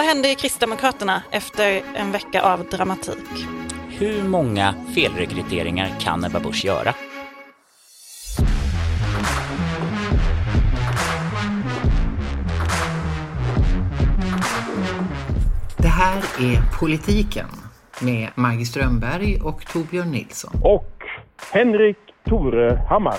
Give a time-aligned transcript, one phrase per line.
[0.00, 3.46] Vad händer i Kristdemokraterna efter en vecka av dramatik?
[3.88, 6.94] Hur många felrekryteringar kan Ebba Busch göra?
[15.76, 17.48] Det här är Politiken
[18.02, 20.60] med Maggie Strömberg och Torbjörn Nilsson.
[20.64, 21.02] Och
[21.52, 23.18] Henrik Tore Hammar.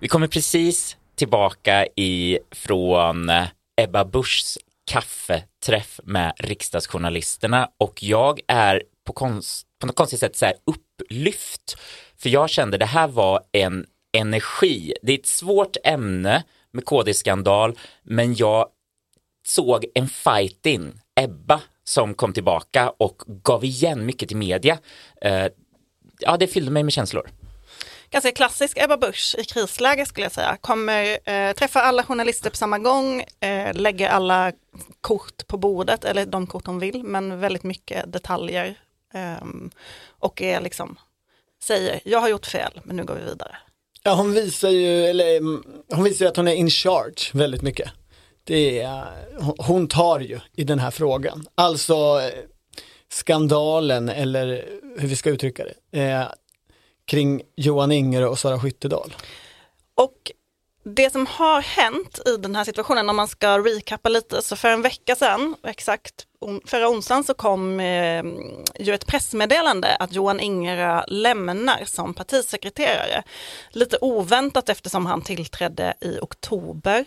[0.00, 3.30] Vi kommer precis tillbaka ifrån
[3.76, 4.58] Ebba Buschs
[4.90, 11.76] kaffeträff med riksdagsjournalisterna och jag är på, konst, på något konstigt sätt så här upplyft.
[12.16, 14.94] För jag kände det här var en energi.
[15.02, 18.68] Det är ett svårt ämne med KD-skandal, men jag
[19.46, 24.78] såg en fighting, Ebba, som kom tillbaka och gav igen mycket till media.
[25.22, 25.46] Eh,
[26.20, 27.30] ja, det fyllde mig med känslor.
[28.12, 30.56] Ganska klassisk Ebba Busch i krisläge skulle jag säga.
[30.60, 34.52] Kommer eh, träffa alla journalister på samma gång, eh, lägger alla
[35.00, 38.74] kort på bordet, eller de kort hon vill, men väldigt mycket detaljer.
[39.14, 39.46] Eh,
[40.08, 40.98] och är liksom,
[41.62, 43.56] säger, jag har gjort fel, men nu går vi vidare.
[44.02, 47.62] Ja, hon visar ju, eller ehm, hon visar ju att hon är in charge väldigt
[47.62, 47.90] mycket.
[48.44, 49.04] Det är,
[49.58, 51.46] hon tar ju i den här frågan.
[51.54, 52.44] Alltså eh,
[53.08, 54.64] skandalen eller
[54.98, 56.00] hur vi ska uttrycka det.
[56.00, 56.26] Eh,
[57.10, 59.14] kring Johan Inger och Sara Skyttedal.
[59.94, 60.32] Och
[60.84, 64.68] det som har hänt i den här situationen, om man ska recappa lite, så för
[64.68, 66.26] en vecka sedan, exakt
[66.64, 68.24] förra onsdagen så kom eh,
[68.78, 73.22] ju ett pressmeddelande att Johan Ingerö lämnar som partisekreterare.
[73.70, 77.04] Lite oväntat eftersom han tillträdde i oktober.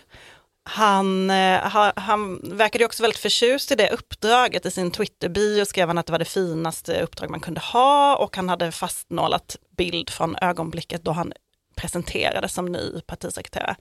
[0.66, 4.66] Han, eh, han verkade också väldigt förtjust i det uppdraget.
[4.66, 8.36] I sin Twitter-bio skrev han att det var det finaste uppdrag man kunde ha och
[8.36, 11.34] han hade fastnålat bild från ögonblicket då han
[11.76, 13.76] presenterades som ny partisekreterare.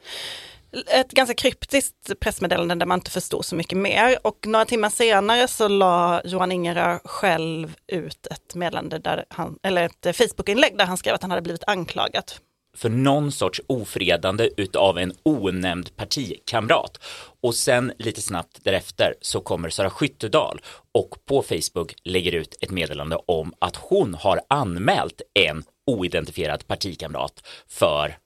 [0.86, 5.48] Ett ganska kryptiskt pressmeddelande där man inte förstod så mycket mer och några timmar senare
[5.48, 10.96] så la Johan Ingerö själv ut ett meddelande där han, eller ett Facebook-inlägg där han
[10.96, 12.32] skrev att han hade blivit anklagad
[12.76, 16.98] för någon sorts ofredande utav en onämnd partikamrat.
[17.40, 20.60] Och sen lite snabbt därefter så kommer Sara Skyttedal
[20.92, 27.42] och på Facebook lägger ut ett meddelande om att hon har anmält en oidentifierad partikamrat
[27.68, 28.16] för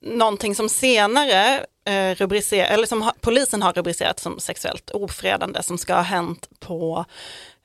[0.00, 5.94] någonting som senare eh, eller som ha, polisen har rubricerat som sexuellt ofredande som ska
[5.94, 7.04] ha hänt på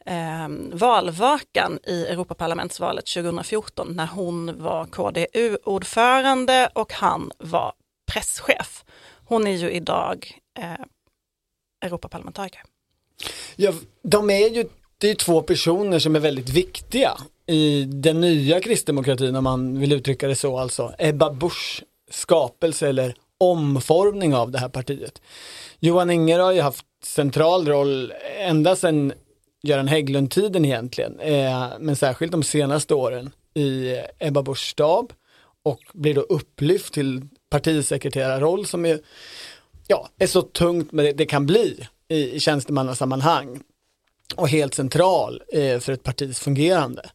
[0.05, 7.73] eh, valvakan i Europaparlamentsvalet 2014 när hon var KDU-ordförande och han var
[8.11, 8.83] presschef.
[9.25, 10.85] Hon är ju idag eh,
[11.85, 12.61] Europaparlamentariker.
[13.55, 14.65] Ja, de är ju,
[14.97, 19.91] det är två personer som är väldigt viktiga i den nya kristdemokratin om man vill
[19.91, 20.93] uttrycka det så alltså.
[20.97, 25.21] Ebba Busch skapelse eller omformning av det här partiet.
[25.79, 29.13] Johan Inger har ju haft central roll ända sedan
[29.67, 35.13] Göran Hägglund-tiden egentligen, eh, men särskilt de senaste åren i Ebba Buschs stab
[35.63, 38.99] och blir då upplyft till partisekreterarroll som är,
[39.87, 43.63] ja, är så tungt men det, det kan bli i, i tjänstemannasammanhang
[44.35, 47.09] och helt central eh, för ett partis fungerande.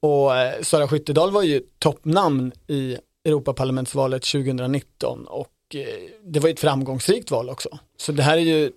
[0.00, 5.80] Och eh, Sara Skyttedal var ju toppnamn i Europaparlamentsvalet 2019 och eh,
[6.24, 7.78] det var ett framgångsrikt val också.
[7.96, 8.72] Så det här är ju,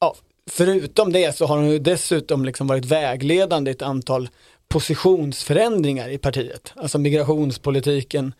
[0.00, 0.14] ja,
[0.50, 4.28] förutom det så har hon ju dessutom liksom varit vägledande i ett antal
[4.68, 6.72] positionsförändringar i partiet.
[6.76, 8.32] Alltså migrationspolitiken,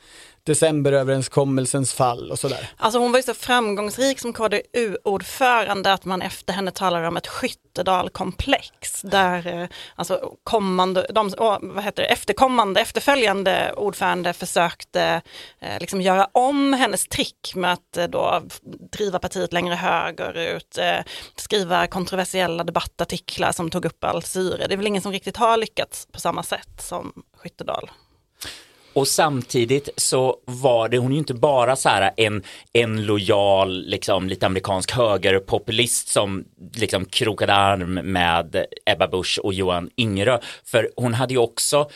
[0.47, 2.71] decemberöverenskommelsens fall och sådär.
[2.77, 7.27] Alltså hon var ju så framgångsrik som KDU-ordförande att man efter henne talar om ett
[7.27, 11.31] Skyttedal-komplex där eh, alltså kommande, de,
[11.63, 15.23] vad heter det, efterkommande, efterföljande ordförande försökte
[15.61, 18.43] eh, liksom göra om hennes trick med att eh, då
[18.93, 20.99] driva partiet längre högerut, eh,
[21.37, 24.67] skriva kontroversiella debattartiklar som tog upp all syre.
[24.67, 27.91] Det är väl ingen som riktigt har lyckats på samma sätt som Skyttedal.
[28.95, 32.43] Och samtidigt så var det hon ju inte bara så här en,
[32.73, 39.91] en lojal, liksom lite amerikansk högerpopulist som liksom krokade arm med Ebba Busch och Johan
[39.97, 40.39] Ingerö.
[40.65, 41.91] För hon hade ju också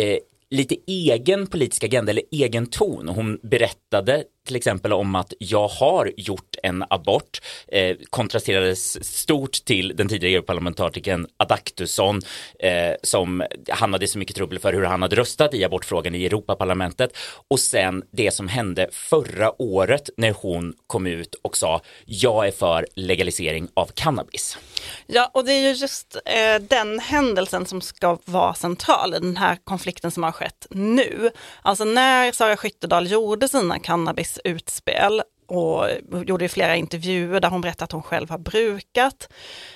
[0.00, 0.18] eh,
[0.50, 3.08] lite egen politisk agenda eller egen ton.
[3.08, 9.96] Hon berättade till exempel om att jag har gjort en abort, eh, kontrasterades stort till
[9.96, 12.20] den tidigare parlamentarikern Adaktusson
[12.58, 16.26] eh, som han hade så mycket trubbel för hur han hade röstat i abortfrågan i
[16.26, 17.16] Europaparlamentet
[17.48, 22.52] och sen det som hände förra året när hon kom ut och sa jag är
[22.52, 24.58] för legalisering av cannabis.
[25.06, 29.36] Ja, och det är ju just eh, den händelsen som ska vara central i den
[29.36, 31.30] här konflikten som har skett nu.
[31.62, 35.88] Alltså när Sara Skyttedal gjorde sina cannabis utspel och
[36.26, 39.32] gjorde flera intervjuer där hon berättade att hon själv har brukat.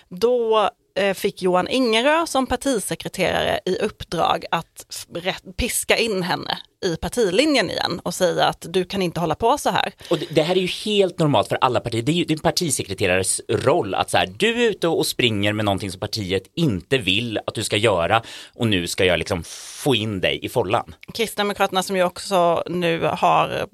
[0.08, 5.06] Då eh, fick Johan Ingerö som partisekreterare i uppdrag att
[5.56, 9.70] piska in henne i partilinjen igen och säga att du kan inte hålla på så
[9.70, 9.92] här.
[10.10, 12.02] Och det, här är ju helt normalt för alla partier.
[12.02, 15.52] Det är ju det en partisekreterares roll att så här, du är ute och springer
[15.52, 18.22] med någonting som partiet inte vill att du ska göra
[18.54, 19.44] och nu ska jag liksom
[19.82, 20.94] få in dig i follan.
[21.14, 23.68] Kristdemokraterna som ju också nu har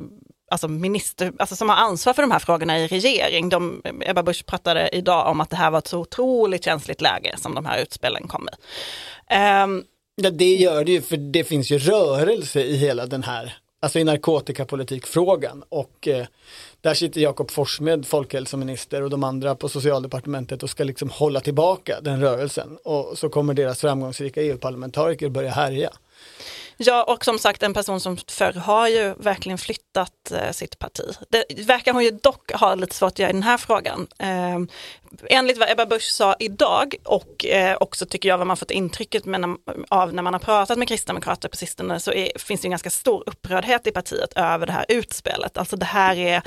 [0.55, 3.49] alltså minister, alltså som har ansvar för de här frågorna i regering.
[3.49, 7.35] De, Ebba Busch pratade idag om att det här var ett så otroligt känsligt läge
[7.39, 8.55] som de här utspelen kom i.
[9.35, 9.85] Um,
[10.17, 13.99] ja, det gör det ju, för det finns ju rörelse i hela den här, alltså
[13.99, 15.65] i narkotikapolitikfrågan.
[15.69, 16.27] Och eh,
[16.81, 22.01] där sitter Jakob Forssmed, folkhälsominister, och de andra på socialdepartementet och ska liksom hålla tillbaka
[22.01, 22.79] den rörelsen.
[22.85, 25.91] Och så kommer deras framgångsrika EU-parlamentariker börja härja.
[26.77, 31.05] Ja, och som sagt en person som förr har ju verkligen flyttat eh, sitt parti.
[31.29, 34.07] Det verkar hon ju dock ha lite svårt att göra i den här frågan.
[34.19, 34.59] Eh,
[35.31, 39.25] enligt vad Ebba Busch sa idag och eh, också tycker jag vad man fått intrycket
[39.25, 39.57] med,
[39.89, 42.91] av när man har pratat med kristdemokrater på sistone så är, finns det en ganska
[42.91, 45.59] stor upprördhet i partiet över det här utspelet.
[45.59, 46.43] Alltså det här är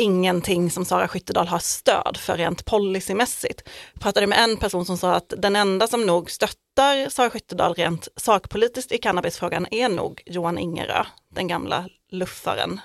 [0.00, 3.62] ingenting som Sara Skyttedal har stöd för rent policymässigt.
[3.92, 7.74] Jag pratade med en person som sa att den enda som nog stöttar Sara Skyttedal
[7.74, 11.04] rent sakpolitiskt i cannabisfrågan är nog Johan Ingerö,
[11.34, 12.80] den gamla luffaren.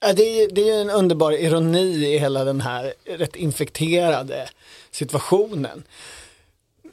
[0.00, 4.48] Ja, det, är, det är en underbar ironi i hela den här rätt infekterade
[4.90, 5.82] situationen.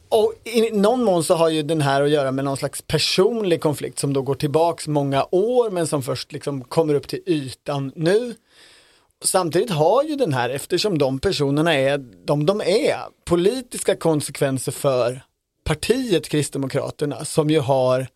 [0.10, 3.62] Och i någon mån så har ju den här att göra med någon slags personlig
[3.62, 7.92] konflikt som då går tillbaks många år men som först liksom kommer upp till ytan
[7.96, 8.36] nu.
[9.24, 15.22] Samtidigt har ju den här, eftersom de personerna är de de är, politiska konsekvenser för
[15.66, 18.08] partiet Kristdemokraterna som ju har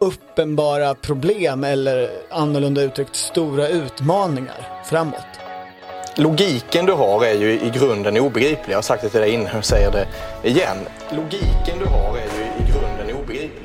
[0.00, 5.26] uppenbara problem eller annorlunda uttryckt stora utmaningar framåt.
[6.16, 8.72] Logiken du har är ju i grunden obegriplig.
[8.72, 10.08] Jag har sagt det till dig innan och säger det
[10.48, 10.76] igen.
[11.10, 13.62] Logiken du har är ju i grunden obegriplig.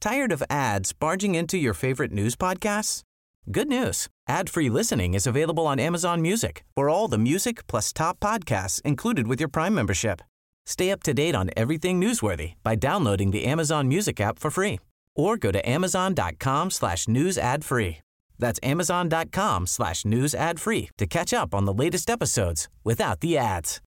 [0.00, 3.04] Tired of ads barging into your favorite news podcasts?
[3.48, 4.08] Good news.
[4.28, 9.26] Ad-free listening is available on Amazon Music for all the music plus top podcasts included
[9.26, 10.20] with your Prime membership.
[10.66, 14.78] Stay up to date on everything newsworthy by downloading the Amazon Music app for free
[15.16, 17.98] or go to amazon.com slash news ad free.
[18.38, 23.38] That's amazon.com slash news ad free to catch up on the latest episodes without the
[23.38, 23.80] ads.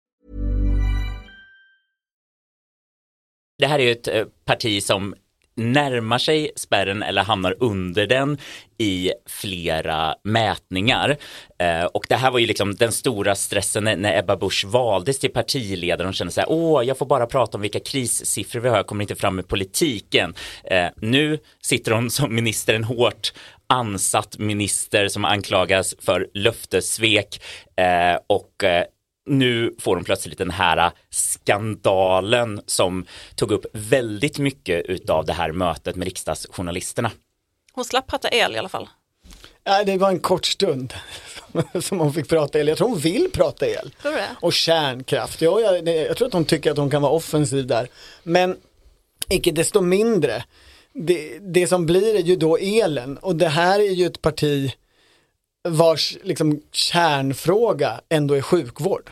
[3.57, 5.15] Det här är ett eh, parti som
[5.55, 8.37] närmar sig spärren eller hamnar under den
[8.77, 11.17] i flera mätningar.
[11.59, 15.31] Eh, och det här var ju liksom den stora stressen när, Ebba Busch valdes till
[15.31, 16.07] partiledare.
[16.07, 18.87] Hon kände så här, åh, jag får bara prata om vilka krissiffror vi har, jag
[18.87, 20.33] kommer inte fram med politiken.
[20.63, 23.33] Eh, nu sitter hon som minister, en hårt
[23.67, 27.41] ansatt minister som anklagas för löftessvek
[27.75, 28.85] eh, och eh,
[29.25, 33.05] nu får de plötsligt den här skandalen som
[33.35, 37.11] tog upp väldigt mycket utav det här mötet med riksdagsjournalisterna.
[37.73, 38.89] Hon slapp prata el i alla fall.
[39.63, 40.93] Ja, det var en kort stund
[41.81, 42.67] som hon fick prata el.
[42.67, 43.91] Jag tror hon vill prata el.
[44.01, 44.35] Tror du det?
[44.41, 45.41] Och kärnkraft.
[45.41, 47.87] Ja, jag, jag tror att hon tycker att hon kan vara offensiv där.
[48.23, 48.57] Men
[49.29, 50.43] icke desto mindre,
[50.93, 53.17] det, det som blir är ju då elen.
[53.17, 54.73] Och det här är ju ett parti
[55.69, 59.11] vars liksom, kärnfråga ändå är sjukvård.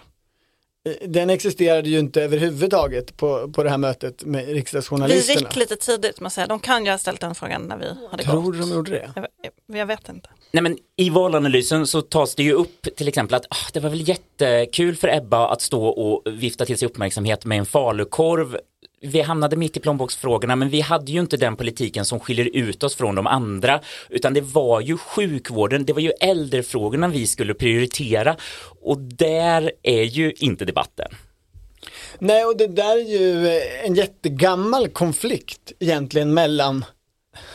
[1.05, 5.39] Den existerade ju inte överhuvudtaget på, på det här mötet med riksdagsjournalisterna.
[5.39, 6.47] Vi gick lite tidigt, man säga.
[6.47, 8.43] de kan ju ha ställt den frågan när vi hade Tror gått.
[8.43, 9.11] Tror du de gjorde det?
[9.15, 10.29] Jag, jag, vet inte.
[10.51, 13.89] Nej men i valanalysen så tas det ju upp till exempel att ah, det var
[13.89, 18.57] väl jättekul för Ebba att stå och vifta till sig uppmärksamhet med en falukorv
[19.01, 22.83] vi hamnade mitt i plånboksfrågorna men vi hade ju inte den politiken som skiljer ut
[22.83, 27.53] oss från de andra utan det var ju sjukvården, det var ju äldrefrågorna vi skulle
[27.53, 28.35] prioritera
[28.81, 31.11] och där är ju inte debatten.
[32.19, 36.85] Nej och det där är ju eh, en jättegammal konflikt egentligen mellan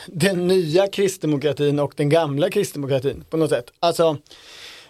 [0.07, 3.71] den nya kristdemokratin och den gamla kristdemokratin på något sätt.
[3.79, 4.17] Alltså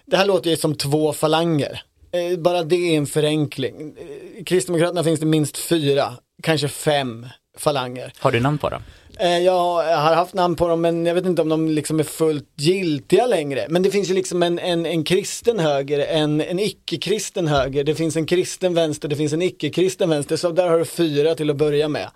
[0.05, 1.81] det här låter ju som två falanger.
[2.11, 3.95] Eh, bara det är en förenkling.
[3.97, 6.13] Eh, I Kristdemokraterna finns det minst fyra
[6.43, 7.27] kanske fem
[7.57, 8.13] falanger.
[8.19, 8.81] Har du namn på dem?
[9.19, 9.53] Eh, jag
[9.97, 13.25] har haft namn på dem men jag vet inte om de liksom är fullt giltiga
[13.25, 13.65] längre.
[13.69, 17.95] Men det finns ju liksom en, en, en kristen höger, en, en icke-kristen höger, det
[17.95, 20.35] finns en kristen vänster, det finns en icke-kristen vänster.
[20.35, 22.09] Så där har du fyra till att börja med.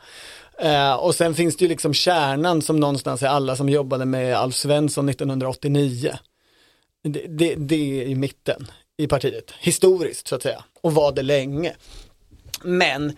[0.64, 4.36] Uh, och sen finns det ju liksom kärnan som någonstans är alla som jobbade med
[4.36, 6.14] Alf Svensson 1989.
[7.04, 11.22] Det, det, det är i mitten i partiet, historiskt så att säga, och var det
[11.22, 11.74] länge.
[12.64, 13.18] Men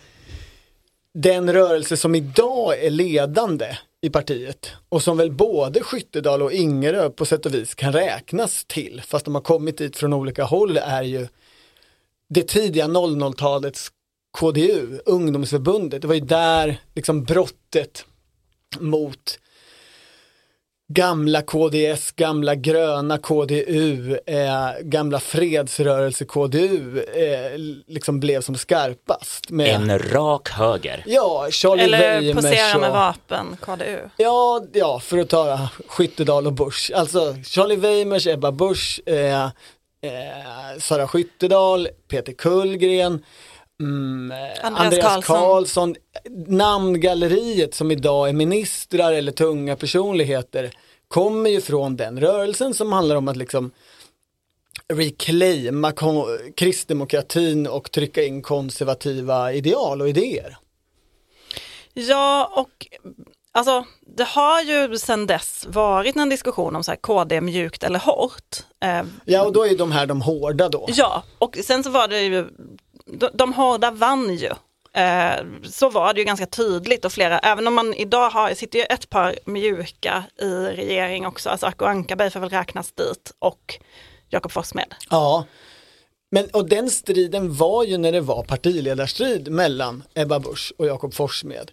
[1.13, 7.10] den rörelse som idag är ledande i partiet och som väl både Skyttedal och Ingerö
[7.10, 10.77] på sätt och vis kan räknas till, fast de har kommit dit från olika håll,
[10.77, 11.27] är ju
[12.29, 13.91] det tidiga 00-talets
[14.38, 16.01] KDU, ungdomsförbundet.
[16.01, 18.05] Det var ju där liksom brottet
[18.79, 19.39] mot
[20.93, 29.49] gamla KDS, gamla gröna KDU, eh, gamla fredsrörelse KDU eh, liksom blev som skarpast.
[29.49, 31.03] Med, En rak höger.
[31.05, 33.97] ja, Charlie Eller Weimers posera med och- vapen, KDU.
[34.17, 36.91] Ja, ja, för att ta Skyttedal och Bush.
[36.95, 39.49] Alltså Charlie Weimers, Ebba Busch, eh, eh,
[40.79, 43.23] Sara Skyttedal, Peter Kullgren,
[43.83, 45.95] mm, eh, Andreas Andreas, Karlsson.
[46.47, 50.71] Namngalleriet som idag är ministrar eller tunga personligheter
[51.07, 53.71] kommer ju från den rörelsen som handlar om att liksom
[54.87, 55.93] reclaima
[56.55, 60.57] kristdemokratin och trycka in konservativa ideal och idéer.
[61.93, 62.87] Ja, och
[63.51, 63.85] alltså
[64.17, 68.57] det har ju sedan dess varit en diskussion om så här, KD mjukt eller hårt.
[68.83, 70.85] Eh, Ja, och då är ju de här de hårda då.
[70.87, 72.47] ja, och sen så var det ju,
[73.17, 74.50] de, de hårda vann ju.
[74.93, 78.79] Eh, så var det ju ganska tydligt och flera, även om man idag har, sitter
[78.79, 83.79] ju ett par mjuka i regering också, alltså Acko Ankarberg får väl räknas dit och
[84.29, 84.93] Jakob Forssmed.
[85.10, 85.46] Ja,
[86.32, 91.13] men och den striden var ju när det var partiledarstrid mellan Ebba Busch och Jakob
[91.13, 91.72] Forssmed.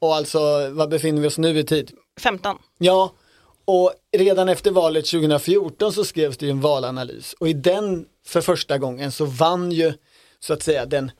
[0.00, 1.90] Och alltså, vad befinner vi oss nu i tid?
[2.20, 2.58] 15.
[2.78, 3.12] Ja,
[3.64, 8.40] och redan efter valet 2014 så skrevs det ju en valanalys och i den för
[8.40, 9.92] första gången så vann ju
[10.44, 11.10] så att säga den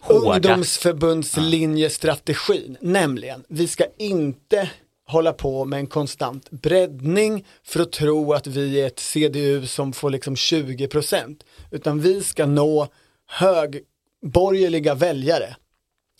[0.00, 0.34] Hårda.
[0.34, 4.70] ungdomsförbundslinjestrategin, nämligen vi ska inte
[5.06, 9.92] hålla på med en konstant breddning för att tro att vi är ett CDU som
[9.92, 12.88] får liksom 20% utan vi ska nå
[13.26, 15.56] högborgerliga väljare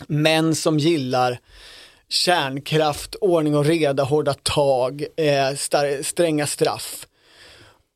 [0.06, 1.38] män som gillar
[2.08, 5.54] kärnkraft, ordning och reda, hårda tag, eh,
[6.02, 7.06] stränga straff.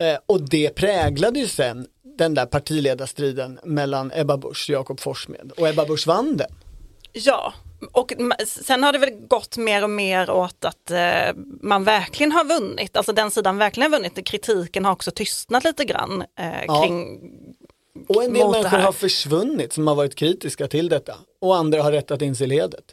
[0.00, 1.86] Eh, och det präglade ju sen
[2.18, 5.52] den där partiledarstriden mellan Ebba Busch och Jakob Forssmed.
[5.56, 6.50] Och Ebba Busch vann den.
[7.12, 7.54] Ja,
[7.92, 8.12] och
[8.46, 12.96] sen har det väl gått mer och mer åt att eh, man verkligen har vunnit,
[12.96, 14.26] alltså den sidan verkligen har vunnit.
[14.26, 16.82] Kritiken har också tystnat lite grann eh, Ja.
[16.82, 17.20] kring
[18.08, 21.14] Och en del människor har försvunnit som har varit kritiska till detta.
[21.40, 22.84] Och andra har rättat in sig i ledet.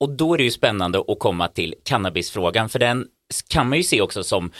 [0.00, 3.06] Och då är det ju spännande att komma till cannabisfrågan, för den
[3.48, 4.52] kan man ju se också som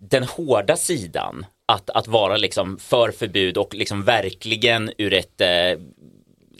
[0.00, 5.80] den hårda sidan, att, att vara liksom för förbud och liksom verkligen ur ett eh,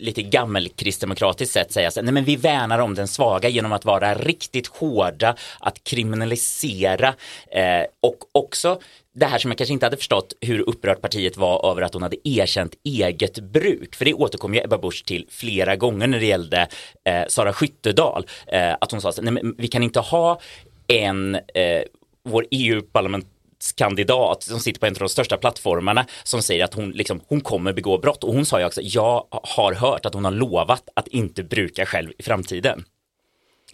[0.01, 4.15] lite gammelkristdemokratiskt sätt säga så, nej men vi värnar om den svaga genom att vara
[4.15, 7.15] riktigt hårda, att kriminalisera
[7.51, 8.81] eh, och också
[9.15, 12.03] det här som jag kanske inte hade förstått hur upprört partiet var över att hon
[12.03, 13.95] hade erkänt eget bruk.
[13.95, 16.69] För det återkom ju Ebba Busch till flera gånger när det gällde
[17.05, 18.27] eh, Sara Skyttedal.
[18.47, 20.41] Eh, att hon sa så, nej men vi kan inte ha
[20.87, 21.83] en, eh,
[22.25, 27.21] vår EU-parlamentskandidat som sitter på en av de största plattformarna som säger att hon, liksom,
[27.29, 28.25] hon kommer begå brott.
[28.25, 31.87] Och hon sa ju också, jag har hört att hon har lovat att inte bruka
[31.87, 32.85] själv i framtiden.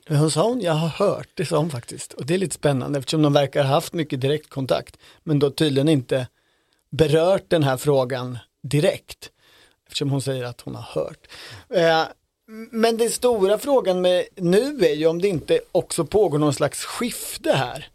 [0.09, 2.13] Hon sa hon, jag har hört, det sa hon faktiskt.
[2.13, 4.97] Och det är lite spännande eftersom de verkar ha haft mycket direktkontakt.
[5.25, 6.27] Men då tydligen inte
[6.91, 9.31] berört den här frågan direkt.
[9.87, 11.27] Eftersom hon säger att hon har hört.
[11.71, 12.03] Eh,
[12.71, 16.85] men den stora frågan med nu är ju om det inte också pågår någon slags
[16.85, 17.89] skifte här.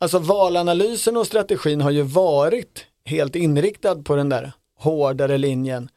[0.00, 5.88] Alltså valanalysen och strategin har ju varit helt inriktad på den där hårdare linjen.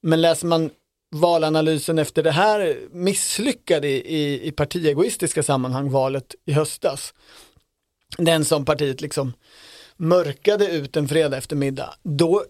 [0.00, 0.70] Men läser man
[1.10, 7.14] valanalysen efter det här misslyckade i, i, i partiegoistiska sammanhang, valet i höstas.
[8.18, 9.32] Den som partiet liksom
[9.96, 11.94] mörkade ut en fredag eftermiddag.
[12.02, 12.44] Då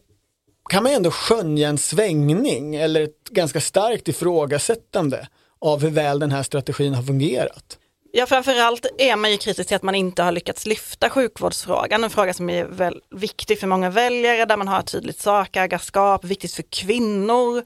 [0.71, 6.19] kan man ju ändå skönja en svängning eller ett ganska starkt ifrågasättande av hur väl
[6.19, 7.79] den här strategin har fungerat.
[8.13, 12.11] Ja, framförallt är man ju kritisk till att man inte har lyckats lyfta sjukvårdsfrågan, en
[12.11, 16.55] fråga som är väl viktig för många väljare, där man har ett tydligt sakägarskap, viktigt
[16.55, 17.63] för kvinnor.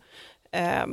[0.53, 0.87] Eh,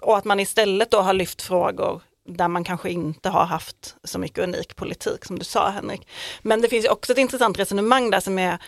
[0.00, 4.18] och att man istället då har lyft frågor där man kanske inte har haft så
[4.18, 6.08] mycket unik politik som du sa Henrik.
[6.42, 8.58] Men det finns ju också ett intressant resonemang där som är,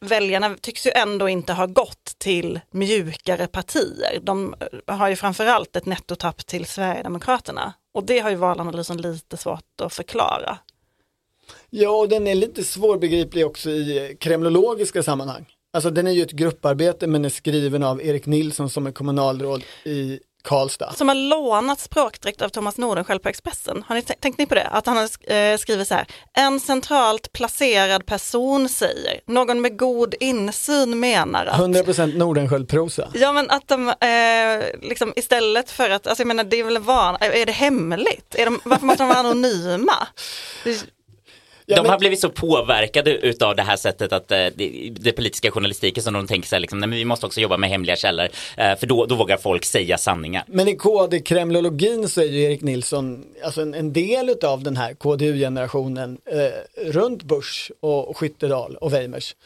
[0.00, 4.20] väljarna tycks ju ändå inte ha gått till mjukare partier.
[4.22, 4.54] De
[4.86, 7.72] eh, har ju framförallt ett nettotapp till Sverigedemokraterna.
[7.94, 10.58] Och det har ju valanalysen lite svårt att förklara.
[11.70, 15.46] Ja, och den är lite svårbegriplig också i kremlologiska sammanhang.
[15.72, 19.62] Alltså den är ju ett grupparbete men är skriven av Erik Nilsson som är kommunalråd
[19.84, 20.92] i Karlstad.
[20.96, 23.84] Som har lånat språkdräkt av Thomas Nordenskiöld på Expressen.
[23.86, 24.66] Har ni tänkt ni på det?
[24.66, 26.06] Att han har eh, skrivit så här.
[26.32, 33.08] En centralt placerad person säger, någon med god insyn menar att 100% Nordenskiöld-prosa.
[33.14, 36.78] Ja men att de eh, liksom istället för att, alltså jag menar det är väl
[36.78, 38.34] van, är det hemligt?
[38.34, 40.06] Är de, varför måste de vara anonyma?
[41.70, 45.12] Ja, de men- har blivit så påverkade utav det här sättet att eh, det, det
[45.12, 47.96] politiska journalistiken som de tänker sig liksom, nej, men vi måste också jobba med hemliga
[47.96, 50.44] källor eh, för då, då vågar folk säga sanningar.
[50.46, 54.94] Men i KD-kremlologin så är ju Erik Nilsson alltså en, en del av den här
[54.94, 59.36] KDU-generationen eh, runt Bush och Skyttedal och Weimers.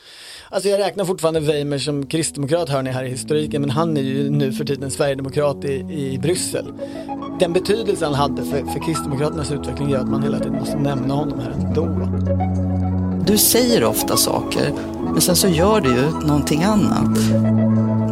[0.51, 4.03] Alltså jag räknar fortfarande Weimers som kristdemokrat hör ni här i historiken men han är
[4.03, 6.65] ju nu för tiden Sverigedemokrat i, i Bryssel.
[7.41, 11.15] Den betydelse han hade för, för Kristdemokraternas utveckling gör att man hela tiden måste nämna
[11.15, 12.14] honom här ändå.
[13.27, 14.73] Du säger ofta saker,
[15.13, 17.19] men sen så gör du ju någonting annat.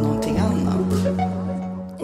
[0.03, 0.87] Någonting annat.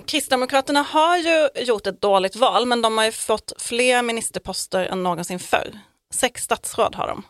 [0.07, 5.03] Kristdemokraterna har ju gjort ett dåligt val men de har ju fått fler ministerposter än
[5.03, 5.79] någonsin förr.
[6.15, 7.23] Sex statsråd har de.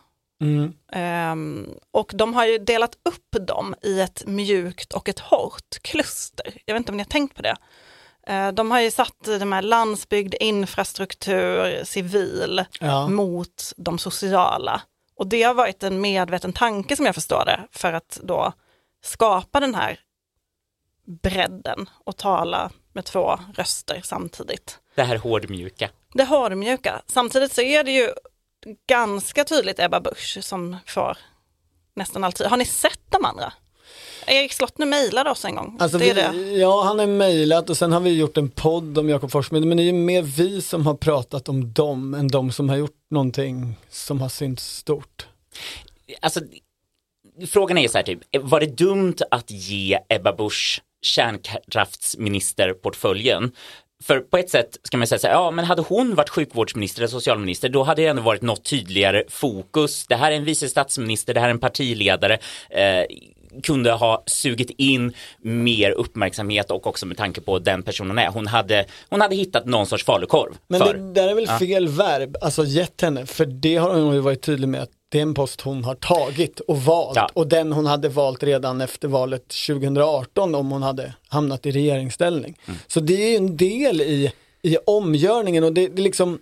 [0.91, 6.53] Ehm, och de har ju delat upp dem i ett mjukt och ett hårt kluster.
[6.65, 7.55] Jag vet inte om ni har tänkt på det.
[8.29, 13.07] Eh, de har ju satt de här landsbygd, infrastruktur, civil Ja.
[13.07, 14.81] mot de sociala.
[15.15, 18.53] Och det har varit en medveten tanke som jag förstår det för att då
[19.03, 19.99] skapa den här
[21.05, 24.79] bredden och tala med två röster samtidigt.
[24.95, 25.89] Det här hårdmjuka.
[26.13, 27.01] Det hårdmjuka.
[27.07, 28.09] Samtidigt så är det ju
[28.87, 31.17] ganska tydligt Ebba Busch som får
[31.95, 32.47] nästan alltid.
[32.47, 33.53] Har ni sett de andra?
[34.29, 35.77] Erik Slottner mejlade oss en gång.
[35.79, 36.51] Alltså det är vi, det.
[36.57, 39.77] Ja, han har mejlat och sen har vi gjort en podd om Jakob Forssmed, men
[39.77, 42.97] det är ju mer vi som har pratat om dem än de som har gjort
[43.09, 45.27] någonting som har synts stort.
[46.21, 46.39] Alltså,
[47.47, 53.51] frågan är så här typ, var det dumt att ge Ebba Busch kärnkraftsministerportföljen?
[54.03, 57.01] För på ett sätt ska man säga så här, ja men hade hon varit sjukvårdsminister
[57.01, 60.07] eller socialminister då hade det ändå varit något tydligare fokus.
[60.07, 62.37] Det här är en vice statsminister, det här är en partiledare.
[62.69, 63.03] Eh,
[63.63, 68.27] kunde ha sugit in mer uppmärksamhet och också med tanke på den personen är.
[68.27, 70.53] Hon hade, hon hade hittat någon sorts falukorv.
[70.67, 70.93] Men för.
[70.93, 74.41] det där är väl fel verb, alltså gett henne, för det har hon ju varit
[74.41, 77.29] tydlig med att det är en post hon har tagit och valt Ja.
[77.33, 82.57] och den hon hade valt redan efter valet 2018 om hon hade hamnat i regeringsställning.
[82.65, 82.79] Mm.
[82.87, 84.31] Så det är ju en del i,
[84.61, 86.39] i omgörningen och det, det liksom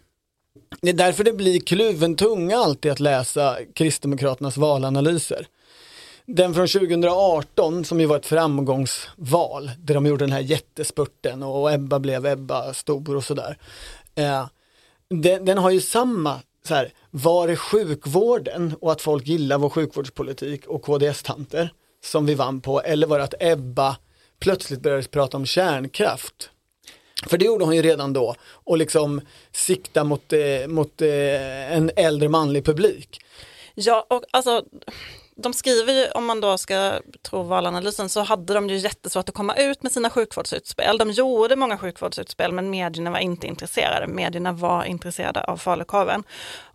[0.81, 5.47] det är därför det blir kluven tunga alltid att läsa Kristdemokraternas valanalyser.
[6.29, 11.73] Den från 2018 som ju var ett framgångsval där de gjorde den här jättespurten och
[11.73, 13.57] Ebba blev Ebba stor och sådär.
[14.15, 14.47] Eh,
[15.09, 19.69] den, den har ju samma, så här, var är sjukvården och att folk gillar vår
[19.69, 23.97] sjukvårdspolitik och KDS-tanter som vi vann på eller var det att Ebba
[24.39, 26.49] plötsligt började prata om kärnkraft?
[27.27, 31.91] För det gjorde hon ju redan då och liksom sikta mot, eh, mot eh, en
[31.95, 33.21] äldre manlig publik.
[33.75, 34.63] Ja, och alltså
[35.37, 39.35] de skriver ju, om man då ska tro valanalysen, så hade de ju jättesvårt att
[39.35, 40.97] komma ut med sina sjukvårdsutspel.
[40.97, 44.07] De gjorde många sjukvårdsutspel men medierna var inte intresserade.
[44.07, 46.23] Medierna var intresserade av falukorven.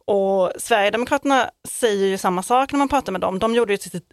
[0.04, 3.38] Och Sverigedemokraterna säger ju samma sak när man pratar med dem.
[3.38, 4.12] De gjorde ju sitt,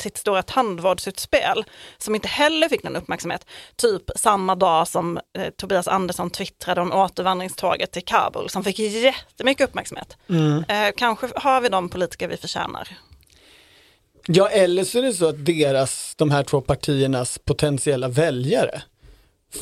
[0.00, 1.64] sitt stora tandvårdsutspel
[1.98, 3.46] som inte heller fick någon uppmärksamhet.
[3.76, 9.68] Typ samma dag som eh, Tobias Andersson twittrade om återvandringståget till Kabul som fick jättemycket
[9.68, 10.16] uppmärksamhet.
[10.68, 12.88] Eh, kanske har vi de politiker vi förtjänar.
[14.30, 18.82] Ja, eller så är det så att deras, de här två partiernas potentiella väljare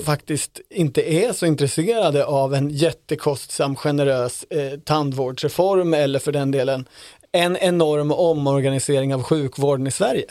[0.04, 6.88] faktiskt inte är så intresserade av en jättekostsam generös eh, tandvårdsreform eller för den delen
[7.32, 10.26] en enorm omorganisering av sjukvården i Sverige.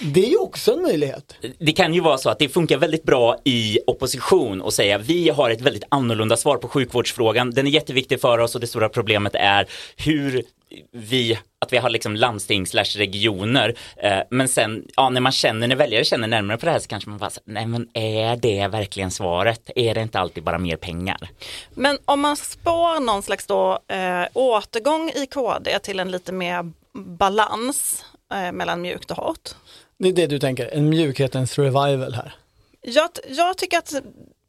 [0.00, 1.34] Det är ju också en möjlighet.
[1.58, 5.28] det kan ju vara så att det funkar väldigt bra i opposition och säga vi
[5.28, 7.50] har ett väldigt annorlunda svar på sjukvårdsfrågan.
[7.50, 10.44] Den är jätteviktig för oss och det stora problemet är hur
[10.92, 13.74] vi, att vi har liksom landsting slash regioner.
[13.96, 16.88] Eh, men sen, ja när man känner, när väljare känner närmare på det här så
[16.88, 19.70] kanske man bara, nej men är det verkligen svaret?
[19.76, 21.30] Är det inte alltid bara mer pengar?
[21.74, 26.72] Men om man spår någon slags då, eh, återgång i KD till en lite mer
[26.94, 29.50] balans eh, mellan mjukt och hårt.
[29.98, 32.34] Det är det du tänker, en mjukhetens revival här.
[32.82, 33.94] Jag, jag tycker att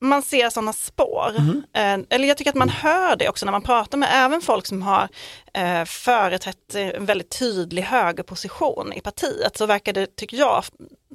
[0.02, 1.32] man ser sådana spår.
[1.74, 4.66] Eh, eller jag tycker att man hör det också när man pratar med även folk
[4.66, 5.08] som har
[5.54, 9.58] eh, företrätt en väldigt tydlig högerposition i partiet.
[9.58, 10.64] Så verkar det, tycker jag,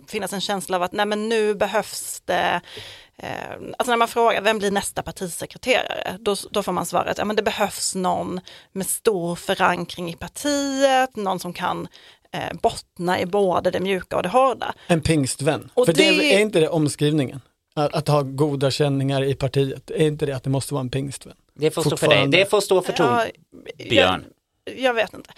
[0.09, 2.61] finnas en känsla av att nej men nu behövs det
[3.23, 7.25] Eh, alltså när man frågar vem blir nästa partisekreterare, då, då får man svaret ja,
[7.25, 8.41] men det behövs någon
[8.73, 11.89] med stor förankring i partiet, någon som kan
[12.33, 14.75] eh, bottna i både det mjuka och det hårda.
[14.87, 15.71] En pingstvän.
[15.75, 16.11] Och För det...
[16.11, 17.41] det- är inte det omskrivningen.
[17.75, 20.91] Att, att ha goda känningar i partiet, är inte det att det måste vara en
[20.91, 21.37] pingstvän?
[21.55, 23.27] Det får stå för dig, det får stå för Ja,
[23.79, 24.25] Torbjörn.
[24.65, 25.31] jag, jag vet inte.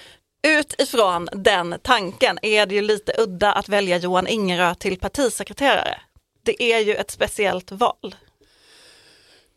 [0.47, 6.01] Utifrån den tanken är det ju lite udda att välja Johan Ingerö till partisekreterare.
[6.43, 8.15] Det är ju ett speciellt val.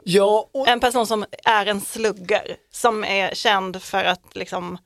[0.03, 4.77] Ja, och, En person som är en slugger, som är känd för att liksom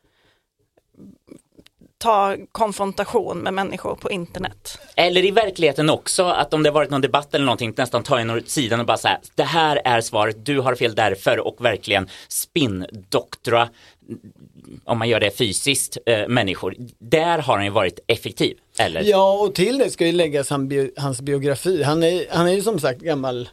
[2.00, 4.80] ta konfrontation med människor på internet.
[4.96, 8.20] Eller i verkligheten också, att om det har varit någon debatt eller någonting, nästan ta
[8.20, 11.66] en åt sidan och bara säga, det här är svaret, du har fel därför och
[11.66, 13.70] verkligen spinndoktora,
[14.86, 16.76] om man gör det fysiskt, eh, människor.
[17.00, 19.04] Där har han ju varit effektiv, eller?
[19.04, 21.84] ja, och till det ska ju läggas han bio, hans biografi.
[21.84, 23.50] Han är, han är ju som sagt gammal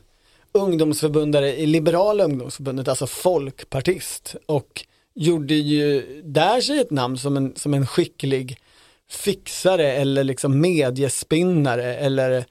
[0.52, 4.35] ungdomsförbundare i Liberala ungdomsförbundet, alltså folkpartist.
[4.46, 8.59] Och gjorde ju där sig ett namn som en, som en skicklig
[9.11, 12.44] fixare eller liksom mediespinnare eller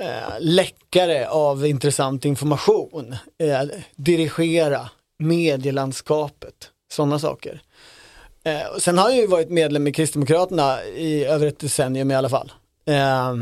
[0.00, 3.16] eh, läckare av intressant information.
[3.38, 3.62] Eh,
[3.96, 7.62] dirigera medielandskapet, sådana saker.
[8.44, 12.14] Eh, och sen har jag ju varit medlem i Kristdemokraterna i över ett decennium i
[12.14, 12.52] alla fall.
[12.86, 13.34] Eh,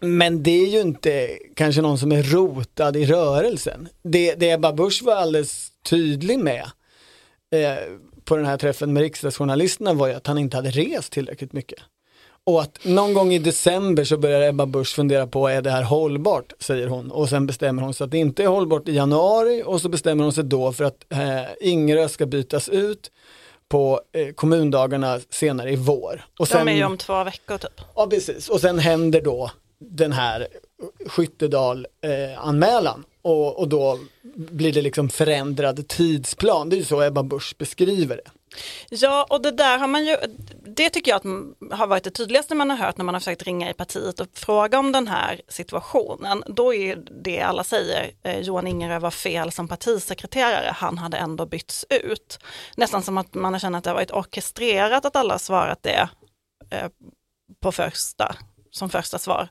[0.00, 3.88] men det är ju inte kanske någon som är rotad i rörelsen.
[4.02, 6.70] Det, det Ebba Busch var alldeles tydlig med
[7.62, 7.76] eh,
[8.24, 11.78] på den här träffen med riksdagsjournalisterna var ju att han inte hade rest tillräckligt mycket.
[12.46, 15.82] Och att någon gång i december så börjar Ebba Busch fundera på, är det här
[15.82, 16.52] hållbart?
[16.60, 17.10] Säger hon.
[17.10, 20.24] Och sen bestämmer hon sig att det inte är hållbart i januari och så bestämmer
[20.24, 23.10] hon sig då för att eh, Ingerö ska bytas ut
[23.68, 26.24] på eh, kommundagarna senare i vår.
[26.38, 27.80] Och De är ju om två veckor typ.
[27.94, 28.48] Ja, precis.
[28.48, 30.48] Och sen händer då den här
[31.06, 33.98] Skyttedal-anmälan och, och då
[34.34, 36.68] blir det liksom förändrad tidsplan.
[36.68, 38.30] Det är ju så Ebba Busch beskriver det.
[38.90, 40.16] Ja, och det där har man ju,
[40.66, 43.42] det tycker jag att har varit det tydligaste man har hört när man har försökt
[43.42, 46.44] ringa i partiet och fråga om den här situationen.
[46.46, 51.46] Då är det alla säger, eh, Johan Ingerö var fel som partisekreterare, han hade ändå
[51.46, 52.38] bytts ut.
[52.76, 55.82] Nästan som att man har känt att det har varit orkestrerat att alla har svarat
[55.82, 56.08] det
[56.70, 56.88] eh,
[57.60, 58.36] på första,
[58.70, 59.48] som första svar.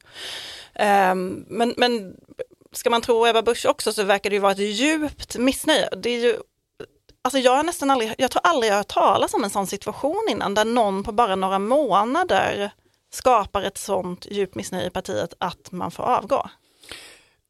[0.75, 2.15] Ehm, men, men
[2.73, 5.89] ska man tro Ebba Busch också så verkar det ju vara ett djupt missnöje.
[5.97, 6.38] Det är ju
[7.25, 9.67] Alltså jag har nästan aldrig, jag tror aldrig jag har hört talas om en sån
[9.67, 12.71] situation innan där någon på bara några månader
[13.13, 16.49] skapar ett sånt djupt missnöje i partiet att man får avgå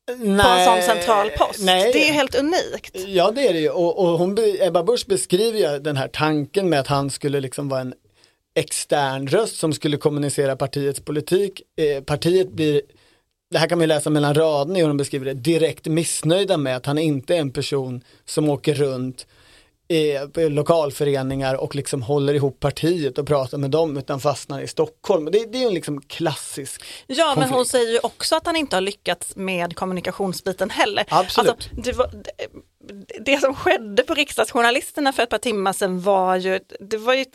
[0.07, 1.63] på en sån central post.
[1.63, 1.93] nej.
[1.93, 2.95] Det är ju helt unikt.
[3.07, 6.69] Ja det är det ju och, och hon, Ebba Busch beskriver ju den här tanken
[6.69, 7.93] med att han skulle liksom vara en
[8.55, 11.61] extern röst som skulle kommunicera partiets politik.
[11.77, 12.81] Eh, partiet blir,
[13.53, 16.57] det här kan man ju läsa mellan raderna i hur hon beskriver det, direkt missnöjda
[16.57, 19.27] med att han inte är en person som åker runt
[20.33, 25.25] på lokalföreningar och liksom håller ihop partiet och pratar med dem utan fastnar i Stockholm.
[25.25, 27.71] Det, det är ju en liksom klassisk Ja, men hon konflikt.
[27.71, 31.05] säger ju också att han inte har lyckats med kommunikationsbiten heller.
[31.07, 31.49] Absolut.
[31.49, 36.35] Alltså, det, var, det, det som skedde på riksdagsjournalisterna för ett par timmar sedan var
[36.35, 37.25] ju, det var ju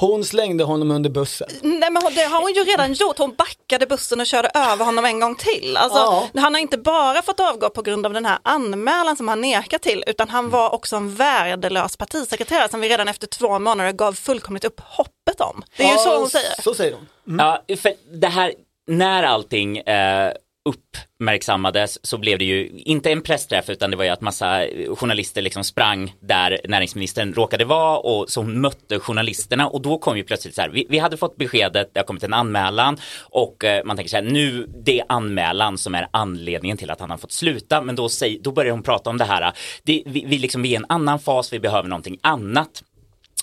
[0.00, 1.48] Hon slängde honom under bussen.
[1.62, 5.04] Nej men det har hon ju redan gjort, hon backade bussen och körde över honom
[5.04, 5.76] en gång till.
[5.76, 6.28] Alltså, Ja.
[6.40, 9.78] Han har inte bara fått avgå på grund av den här anmälan som han nekar
[9.78, 14.12] till, utan han var också en värdelös partisekreterare som vi redan efter två månader gav
[14.12, 15.62] fullkomligt upp hoppet om.
[15.76, 16.62] Det är ju Ja, så hon säger.
[16.62, 16.92] Så säger
[17.24, 17.38] hon.
[17.38, 18.52] Ja, för det här,
[18.86, 20.32] när allting eh,
[20.64, 24.64] uppmärksammades så blev det ju inte en pressträff utan det var ju att massa
[24.96, 29.68] journalister liksom sprang där näringsministern råkade vara och så hon mötte journalisterna.
[29.68, 32.22] Och då kom ju plötsligt så här, vi, vi hade fått beskedet, det har kommit
[32.22, 36.76] en anmälan och eh, man tänker så här, nu det är anmälan som är anledningen
[36.76, 37.82] till att han har fått sluta.
[37.82, 40.68] Men då, säger, då börjar hon prata om det här, det, vi, vi, liksom, vi
[40.68, 42.82] är i en annan fas, vi behöver någonting annat.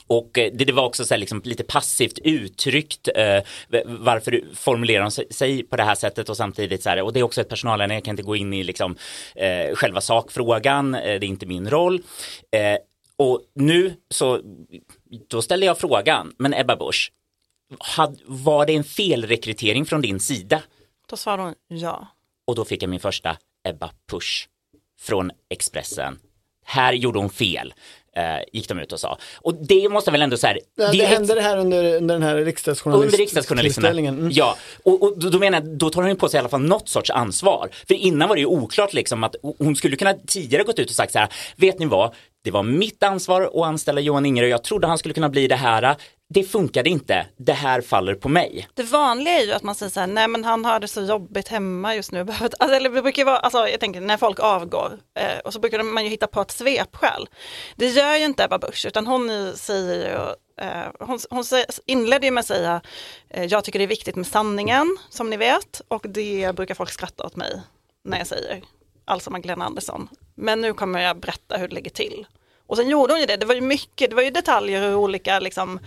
[0.10, 3.44] Och eh, det, det var också så här liksom lite passivt uttryckt eh,
[3.86, 7.24] varför formulerar de sig- på det här sättet och samtidigt så här, och det är
[7.24, 8.96] också ett personalärende, jag kan inte gå in i liksom
[9.36, 12.02] eh, själva sakfrågan, eh, det är inte min roll.
[12.52, 12.78] Eh,
[13.18, 14.42] och nu så,
[15.28, 17.12] då ställde jag frågan, men Ebba Busch,
[17.80, 20.62] had, var det en felrekrytering från din sida?
[21.10, 22.08] Då svarade hon ja.
[22.48, 24.48] Och då fick jag min första Ebba Push
[25.02, 26.20] från Expressen.
[26.66, 27.74] Här gjorde hon fel,
[28.20, 29.18] eh, gick de ut och sa.
[29.38, 32.16] Och det måste väl ändå så här, Ja, det ju hände det här under, under
[32.16, 33.90] den här riksdagsjournalist- under riksdagsjournalisterna.
[33.90, 34.30] Mm.
[34.32, 36.50] Ja, och, och då, då menar jag, då tar hon ju på sig i alla
[36.50, 37.70] fall något sorts ansvar.
[37.88, 40.96] För innan var det ju oklart liksom att hon skulle kunna tidigare gått ut och
[40.96, 44.64] sagt så här, vet ni vad, det var mitt ansvar att anställa Johan Ingerö, jag
[44.64, 45.96] trodde han skulle kunna bli det här,
[46.34, 48.68] det funkade inte, det här faller på mig.
[48.74, 51.02] Det vanliga är ju att man säger så här, nej men han har det så
[51.02, 52.20] jobbigt hemma just nu.
[52.40, 55.60] Alltså, eller det brukar ju vara, alltså, jag tänker när folk avgår eh, och så
[55.60, 57.30] brukar man ju hitta på ett svepskäl.
[57.76, 61.44] Det gör ju inte Ebba Busch utan hon säger ju Eh, hon hon
[61.86, 62.82] inledde ju med att säga,
[63.30, 66.90] eh, jag tycker det är viktigt med sanningen, som ni vet, och det brukar folk
[66.90, 67.62] skratta åt mig
[68.04, 68.62] när jag säger,
[69.06, 70.10] alltså Magdalena Andersson.
[70.36, 72.26] Men nu kommer jag berätta hur det ligger till.
[72.70, 75.02] Och sen gjorde hon ju det, det var ju mycket, det var ju detaljer och
[75.02, 75.80] olika liksom,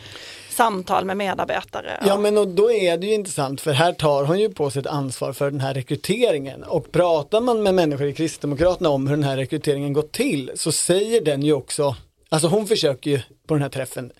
[0.50, 2.02] samtal med medarbetare.
[2.06, 4.80] Ja men och då är det ju intressant för här tar hon ju på sig
[4.80, 9.16] ett ansvar för den här rekryteringen och pratar man med människor i Kristdemokraterna om hur
[9.16, 11.96] den här rekryteringen gått till så säger den ju också,
[12.28, 14.12] alltså hon försöker ju på den här träffen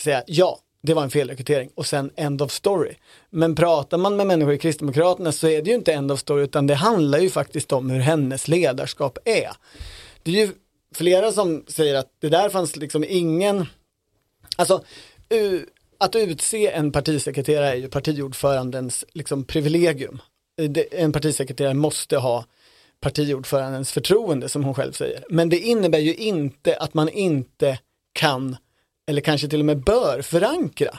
[0.00, 2.94] säga ja, det var en felrekrytering och sen end of story.
[3.30, 6.44] Men pratar man med människor i Kristdemokraterna så är det ju inte end of story
[6.44, 9.50] utan det handlar ju faktiskt om hur hennes ledarskap är.
[10.22, 10.52] Det är ju
[10.94, 13.66] flera som säger att det där fanns liksom ingen,
[14.56, 14.84] alltså
[15.28, 15.66] u-
[15.98, 20.18] att utse en partisekreterare är ju partiordförandens liksom privilegium.
[20.90, 22.44] En partisekreterare måste ha
[23.00, 25.24] partiordförandens förtroende som hon själv säger.
[25.30, 27.78] Men det innebär ju inte att man inte
[28.12, 28.56] kan
[29.06, 30.98] eller kanske till och med bör förankra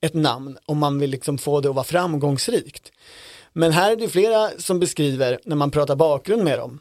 [0.00, 2.92] ett namn om man vill liksom få det att vara framgångsrikt.
[3.52, 6.80] Men här är det flera som beskriver när man pratar bakgrund med dem,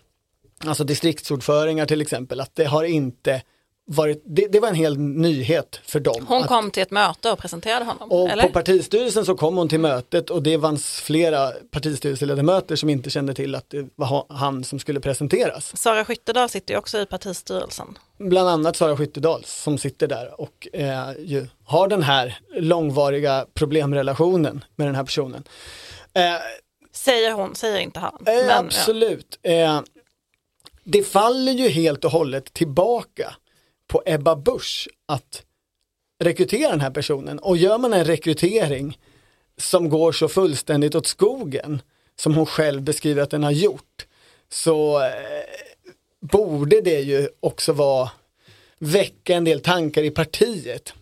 [0.65, 3.41] alltså distriktsordföringar till exempel, att det har inte
[3.89, 6.25] varit, det, det var en hel nyhet för dem.
[6.27, 8.43] Hon att, kom till ett möte och presenterade honom, och eller?
[8.43, 13.33] på partistyrelsen så kom hon till mötet och det fanns flera partistyrelseledamöter som inte kände
[13.33, 15.77] till att det var ha- han som skulle presenteras.
[15.77, 17.97] Sara Skyttedal sitter ju också i partistyrelsen.
[18.17, 24.63] Bland annat Sara Skyttedal som sitter där och eh, ju har den här långvariga problemrelationen
[24.75, 25.43] med den här personen.
[26.13, 26.21] Eh,
[26.91, 28.17] Säger hon, säger inte han.
[28.19, 28.57] Eh, Men, ja.
[28.59, 29.39] absolut.
[29.43, 29.79] Eh,
[30.89, 33.35] det faller ju helt och hållet tillbaka
[33.87, 35.43] på Ebba Busch att
[36.23, 37.39] rekrytera den här personen.
[37.39, 38.99] Och gör man en rekrytering
[39.57, 41.81] som går så fullständigt åt skogen
[42.15, 44.07] som hon själv beskriver att den har gjort
[44.49, 45.09] så eh,
[46.19, 48.11] borde det ju också vara
[48.79, 50.93] väcka en del tankar i partiet.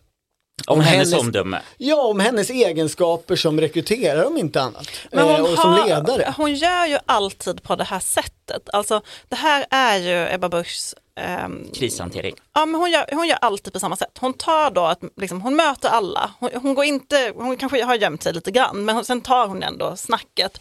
[0.67, 1.61] Om Om hennes, hennes- omdöme.
[1.77, 4.87] Ja, om hennes egenskaper som rekryterare om inte annat.
[5.11, 6.33] Men Eh, hon, och som har, ledare.
[6.37, 8.69] hon gör ju alltid på det här sättet.
[8.73, 12.35] Alltså det här är ju Ebba Buschs ehm, Krishantering.
[12.53, 14.17] Ja, men hon, gör, hon gör alltid på samma sätt.
[14.19, 16.31] Hon tar då att liksom, hon möter alla.
[16.39, 19.47] Hon, hon går inte, hon kanske har gömt sig lite grann, men hon, sen tar
[19.47, 20.59] hon ändå snacket.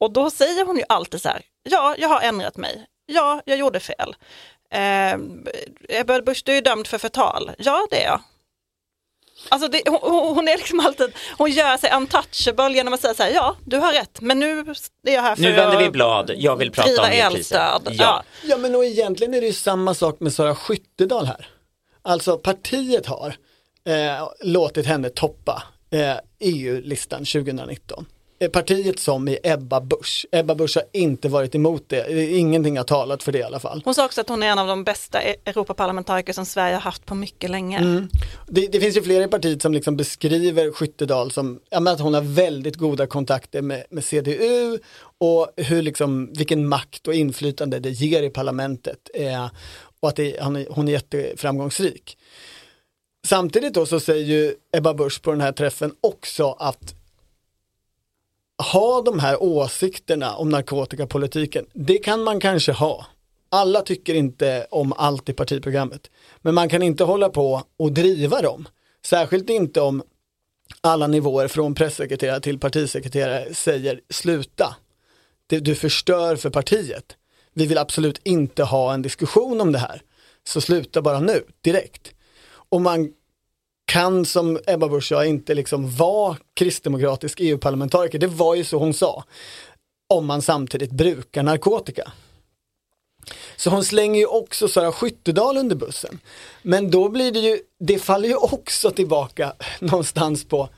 [0.00, 2.86] Och då säger hon ju alltid så här, ja, jag har ändrat mig.
[3.06, 4.16] Ja, jag gjorde fel.
[4.70, 5.14] Eh,
[6.00, 7.50] Ebba Busch, du är dömd för förtal.
[7.58, 8.20] Ja, det är jag.
[9.48, 13.22] Alltså det, hon, hon är liksom alltid, hon gör sig untouchable genom att säga så
[13.22, 14.60] här, ja, du har rätt, men nu
[15.06, 16.30] är jag här för Nu vänder vi blad.
[16.36, 17.82] Jag vill prata om elstöd.
[17.84, 17.92] Ja.
[17.92, 18.22] Ja.
[18.42, 21.48] Ja men och egentligen är det ju samma sak med Sara Skyttedal här.
[22.02, 23.34] Alltså partiet har
[23.88, 28.06] eh, låtit henne toppa eh, EU-listan 2019.
[28.40, 30.26] Eh, Partiet som i Ebba Busch.
[30.32, 33.82] Ebba Busch har inte varit emot det, ingenting har talat för det i alla fall.
[33.84, 36.80] Hon sa också att hon är en av de bästa E- Europaparlamentariker som Sverige har
[36.80, 37.78] haft på mycket länge.
[37.78, 38.08] Mm.
[38.46, 42.14] Det, det finns ju flera i partiet som liksom beskriver Skyttedal som ja, att hon
[42.14, 44.78] har väldigt goda kontakter med, med CDU
[45.18, 49.46] och hur liksom, vilken makt och inflytande det ger i parlamentet eh,
[50.00, 52.18] och att det, han är, hon är jätteframgångsrik.
[53.26, 56.94] Samtidigt då så säger ju Ebba Busch på den här träffen också att
[58.72, 63.06] ha de här åsikterna om narkotikapolitiken, det kan man kanske ha.
[63.50, 66.10] Alla tycker inte om allt i partiprogrammet.
[66.38, 68.68] Men man kan inte hålla på och driva dem.
[69.04, 70.02] Särskilt inte om
[70.80, 74.76] alla nivåer från pressekreterare till partisekreterare säger sluta.
[75.46, 77.16] Du förstör för partiet.
[77.54, 80.02] Vi vill absolut inte ha en diskussion om det här.
[80.44, 82.12] Så sluta bara nu, direkt.
[82.68, 83.12] Och man
[83.88, 88.18] kan som Ebba Busch sa inte liksom vara kristdemokratisk EU-parlamentariker.
[88.18, 89.24] Det var ju så hon sa.
[90.08, 92.12] Om man samtidigt brukar narkotika.
[93.56, 96.18] Så hon slänger ju också Sara Skyttedal under bussen.
[96.62, 100.68] Men då blir det ju, det faller ju också tillbaka någonstans på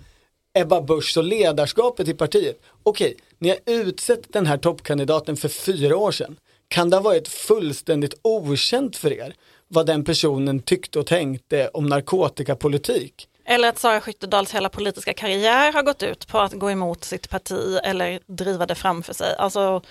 [0.54, 2.60] Ebba Busch och ledarskapet i partiet.
[2.82, 6.36] Okej, ni har utsett den här toppkandidaten för fyra år sedan.
[6.68, 9.34] Kan det ha varit fullständigt okänt för er
[9.72, 13.26] vad den personen tyckte och tänkte om narkotikapolitik?
[13.44, 17.30] Eller att Sara Skyttedals hela politiska karriär har gått ut på att gå emot sitt
[17.30, 19.36] parti eller driva det framför sig.
[19.38, 19.82] Alltså,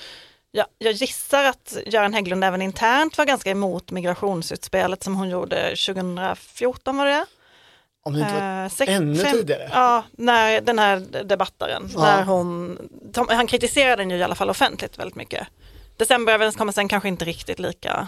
[0.52, 5.76] jag, jag gissar att Göran Hägglund även internt var ganska emot migrationsutspelet som hon gjorde
[5.76, 7.26] 2014 var det?
[8.04, 9.70] Om det inte var Eh, sex- ännu fem- tidigare.
[9.74, 12.00] Ja, när den här debattaren, Ja.
[12.02, 12.78] när hon,
[13.30, 15.48] han kritiserade den ju i alla fall offentligt väldigt mycket.
[15.98, 18.08] Decemberöverenskommelsen kanske inte riktigt lika,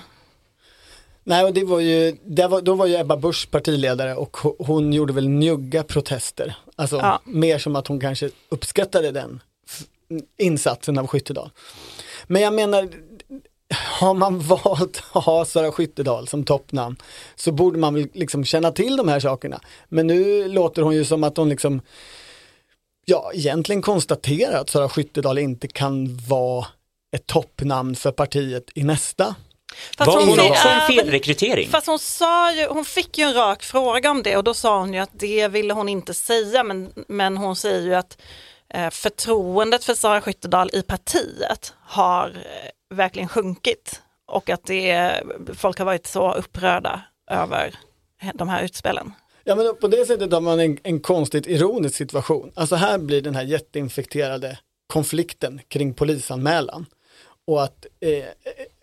[1.24, 4.56] Nej, och det var ju, det var, då var ju Ebba Busch partiledare och ho-
[4.60, 6.56] hon gjorde väl njugga protester.
[6.76, 7.22] Alltså Ja.
[7.26, 9.42] mer som att hon kanske uppskattade den
[10.38, 11.50] insatsen av Skyttedal.
[12.28, 12.90] Men jag menar,
[14.00, 16.96] har man valt att ha Sara Skyttedal som toppnamn
[17.36, 19.60] så borde man väl liksom känna till de här sakerna.
[19.90, 21.82] Men nu låter hon ju som att hon liksom
[23.06, 26.66] ja, egentligen konstaterar att Sara Skyttedal inte kan vara
[27.16, 29.36] ett toppnamn för partiet i nästa.
[29.98, 31.70] Var hon säger- också en felrekrytering?
[31.70, 34.80] Fast hon sa ju, hon fick ju en rak fråga om det och då sa
[34.80, 38.22] hon ju att det ville hon inte säga men, men hon säger ju att
[38.74, 45.14] eh, förtroendet för Sara Skyttedal i partiet har eh, verkligen sjunkit och att det,
[45.58, 47.76] folk har varit så upprörda över
[48.34, 49.14] de här utspelen.
[49.44, 52.52] Ja men på det sättet har man en, en konstigt ironisk situation.
[52.56, 54.58] Alltså här blir den här jätteinfekterade
[54.88, 56.86] konflikten kring polisanmälan
[57.48, 58.26] och att eh,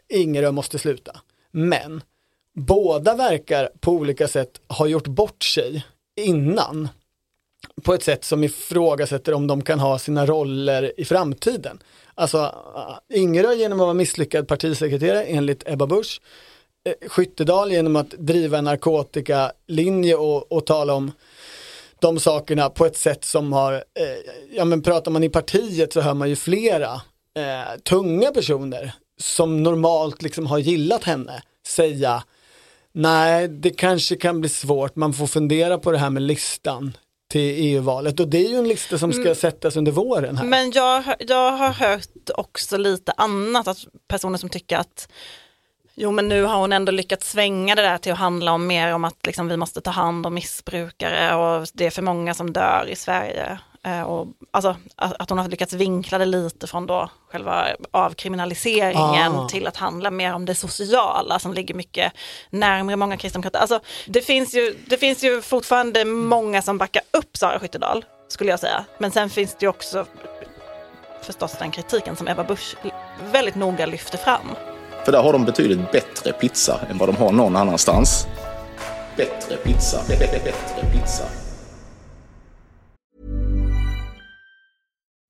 [0.09, 1.21] Ingerö måste sluta.
[1.51, 2.03] Men
[2.55, 5.87] båda verkar på olika sätt ha gjort bort sig
[6.21, 6.89] innan
[7.83, 11.79] på ett sätt som ifrågasätter om de kan ha sina roller i framtiden.
[12.15, 12.39] Alltså
[13.11, 16.21] äh, Ingerö genom att vara misslyckad partisekreterare enligt Ebba Busch
[16.85, 21.13] eh, Skyttedal genom att driva en narkotikalinje och, och tala om
[22.01, 26.01] de sakerna på ett sätt som har, eh, ja men pratar man i partiet så
[26.01, 26.93] hör man ju flera
[27.35, 32.23] eh, tunga personer som normalt liksom har gillat henne säga
[32.93, 36.97] nej det kanske kan bli svårt, man får fundera på det här med listan
[37.31, 40.45] till EU-valet och det är ju en lista som ska sättas under våren här.
[40.45, 43.79] Men jag, jag har hört också lite annat, att
[44.09, 45.09] personer som tycker att
[46.01, 48.95] Jo men nu har hon ändå lyckats svänga det där till att handla om mer
[48.95, 52.53] om att liksom, vi måste ta hand om missbrukare och det är för många som
[52.53, 53.59] dör i Sverige.
[53.85, 59.49] Eh, och, alltså, att hon har lyckats vinkla det lite från då själva avkriminaliseringen Ah.
[59.49, 62.13] till att handla mer om det sociala som ligger mycket
[62.51, 63.59] närmare många kristdemokrater.
[63.59, 68.51] Alltså, det, finns ju, det finns ju fortfarande många som backar upp Sara Skyttedal skulle
[68.51, 68.85] jag säga.
[68.99, 70.07] Men sen finns det ju också
[71.23, 72.77] förstås den kritiken som Ebba Busch
[73.33, 74.55] väldigt noga lyfter fram.
[75.05, 78.27] För där har de betydligt bättre pizza än vad de har någon annanstans.
[79.17, 81.25] Bättre pizza, bä- bä- bättre pizza.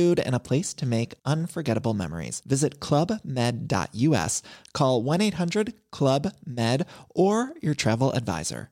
[0.00, 2.42] and a place to make unforgettable memories.
[2.44, 8.70] Visit clubmed.us, call 1 800 Club Med, or your travel advisor.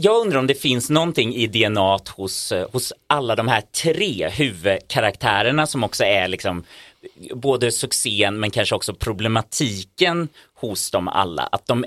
[0.00, 4.28] Jag undrar om det finns någonting i DNA hos, eh, hos alla de här tre
[4.28, 6.64] huvudkaraktärerna som också är liksom
[7.02, 11.42] eh, både succén men kanske också problematiken hos dem alla.
[11.42, 11.84] Att de,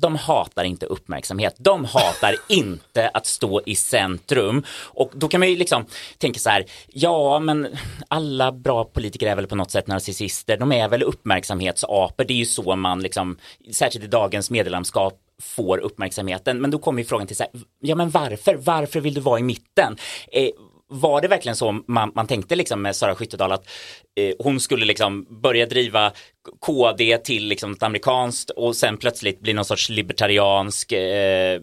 [0.00, 1.54] de hatar inte uppmärksamhet.
[1.58, 4.62] De hatar inte att stå i centrum.
[4.70, 5.86] Och då kan man ju liksom
[6.18, 7.68] tänka så här, ja men
[8.08, 10.56] alla bra politiker är väl på något sätt narcissister.
[10.56, 12.24] De är väl uppmärksamhetsapor.
[12.24, 13.38] Det är ju så man liksom,
[13.72, 16.60] särskilt i dagens medielandskap får uppmärksamheten.
[16.60, 18.54] Men då kommer ju frågan till så här, ja men varför?
[18.54, 19.96] Varför vill du vara i mitten?
[20.32, 20.48] Eh,
[20.90, 23.68] var det verkligen så man, man tänkte liksom med Sara Skyttedal att
[24.16, 26.12] eh, hon skulle liksom börja driva
[26.60, 31.60] KD till liksom ett amerikanskt och sen plötsligt bli någon sorts libertariansk eh,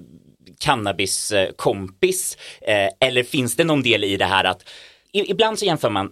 [0.59, 2.37] cannabiskompis?
[2.61, 4.69] Eh, eller finns det någon del i det här att
[5.11, 6.11] i, ibland så jämför man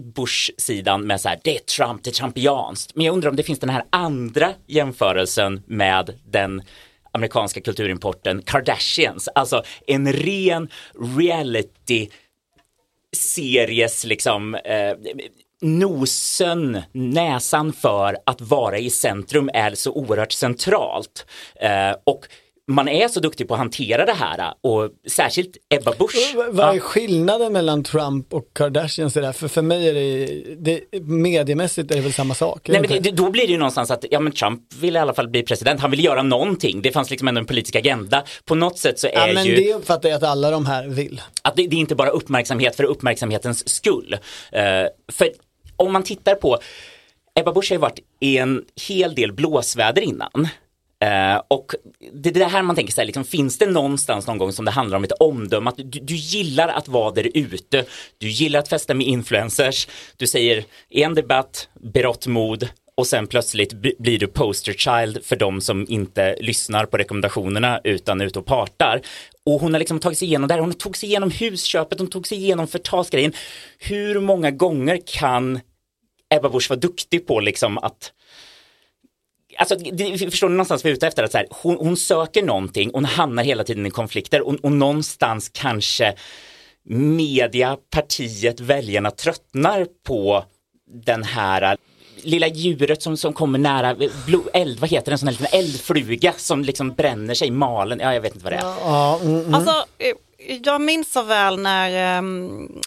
[0.00, 2.94] Bush-sidan med så här, det är Trump, det är Trumpianskt.
[2.94, 6.62] Men jag undrar om det finns den här andra jämförelsen med den
[7.12, 10.68] amerikanska kulturimporten Kardashians, alltså en ren
[11.16, 12.08] reality
[13.14, 14.92] series liksom eh,
[15.60, 21.26] nosen, näsan för att vara i centrum är så oerhört centralt.
[21.60, 22.26] Eh, och
[22.66, 26.34] man är så duktig på att hantera det här och särskilt Ebba Busch.
[26.50, 29.32] Vad är skillnaden mellan Trump och Kardashians i det här?
[29.32, 32.68] För, för mig är det, det, mediemässigt är det väl samma sak?
[32.68, 34.98] Nej, men det, det, då blir det ju någonstans att ja, men Trump vill i
[34.98, 35.80] alla fall bli president.
[35.80, 36.82] Han vill göra någonting.
[36.82, 38.24] Det fanns liksom ändå en politisk agenda.
[38.44, 40.86] På något sätt så är ja, men ju det uppfattar jag att alla de här
[40.86, 41.20] vill.
[41.42, 44.16] att det, det är inte bara uppmärksamhet för uppmärksamhetens skull.
[44.52, 44.62] Eh,
[45.12, 45.28] för
[45.76, 46.58] om man tittar på
[47.34, 50.48] Ebba Busch har ju varit i en hel del blåsväder innan.
[51.04, 51.74] Eh, och
[52.12, 54.70] det är det här man tänker sig, liksom, finns det någonstans någon gång som det
[54.70, 57.84] handlar om ett omdöme att du, du gillar att vara där ute,
[58.18, 63.72] du gillar att festa med influencers, du säger en debatt berått mod och sen plötsligt
[63.98, 68.46] blir du poster child för de som inte lyssnar på rekommendationerna utan är ute och
[68.46, 69.00] partar.
[69.46, 72.10] Och hon har liksom tagit sig igenom det här, hon tog sig igenom husköpet, hon
[72.10, 73.32] tog sig igenom förtalsgrejen.
[73.78, 75.60] Hur många gånger kan
[76.34, 78.12] Ebba Busch vara duktig på liksom att
[79.56, 81.22] Alltså, det, förstår ni någonstans vad jag är ute efter?
[81.22, 84.72] Att så här, hon, hon söker någonting, hon hamnar hela tiden i konflikter och, och
[84.72, 86.14] någonstans kanske
[86.88, 90.44] media, partiet, väljarna tröttnar på
[90.86, 91.76] den här
[92.22, 93.94] lilla djuret som, som kommer nära
[94.26, 98.00] blod, eld, vad heter den, sån här liten eldfluga som liksom bränner sig i malen,
[98.00, 98.62] ja jag vet inte vad det är.
[98.62, 99.54] Ja, mm, mm.
[99.54, 100.14] Alltså, eh,
[100.64, 102.82] jag minns så väl när um,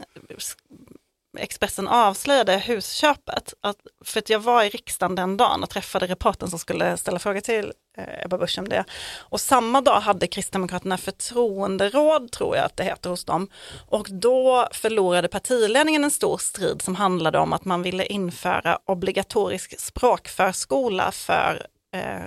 [1.40, 3.54] Expressen avslöjade husköpet.
[3.62, 7.20] Att, för att jag var i riksdagen den dagen och träffade reportern som skulle ställa
[7.20, 8.86] fråga till eh, Ebba Busch om det.
[9.18, 13.50] Och samma dag hade Kristdemokraterna förtroenderåd, tror jag att det heter hos dem.
[13.88, 19.80] Och då förlorade partiledningen en stor strid som handlade om att man ville införa obligatorisk
[19.80, 22.24] språkförskola för eh,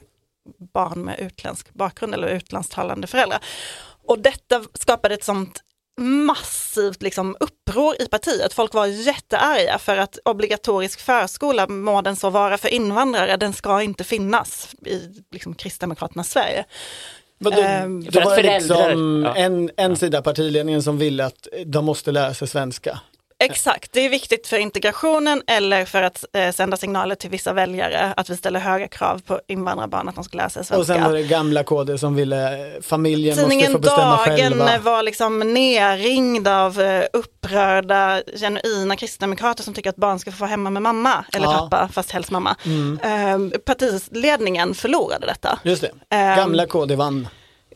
[0.72, 3.40] barn med utländsk bakgrund eller utlandstalande föräldrar.
[4.06, 5.62] Och detta skapade ett sånt
[6.00, 8.52] massivt liksom uppror i partiet.
[8.52, 13.82] Folk var jättearga för att obligatorisk förskola, må den så vara för invandrare, den ska
[13.82, 16.64] inte finnas i liksom, Kristdemokraternas Sverige.
[17.62, 19.36] Ehm, det för att var föräldrar- liksom ja.
[19.36, 23.00] en, en sida partiledningen som ville att de måste lära sig svenska.
[23.40, 28.14] Exakt, det är viktigt för integrationen eller för att eh, sända signaler till vissa väljare
[28.16, 30.76] att vi ställer höga krav på invandrarbarn att de ska lära sig svenska.
[30.78, 34.36] Och sen var det gamla koder som ville eh, familjen måste få Tidningen bestämma Dagen
[34.38, 34.78] själva.
[34.78, 40.50] var liksom nerringd av eh, upprörda, genuina kristdemokrater som tycker att barn ska få vara
[40.50, 41.52] hemma med mamma, eller Ja.
[41.70, 42.56] pappa, fast helst mamma.
[42.66, 43.00] Mm.
[43.52, 45.58] Eh, partiledningen förlorade detta.
[45.62, 47.28] Just det, Ehm, gamla KD vann.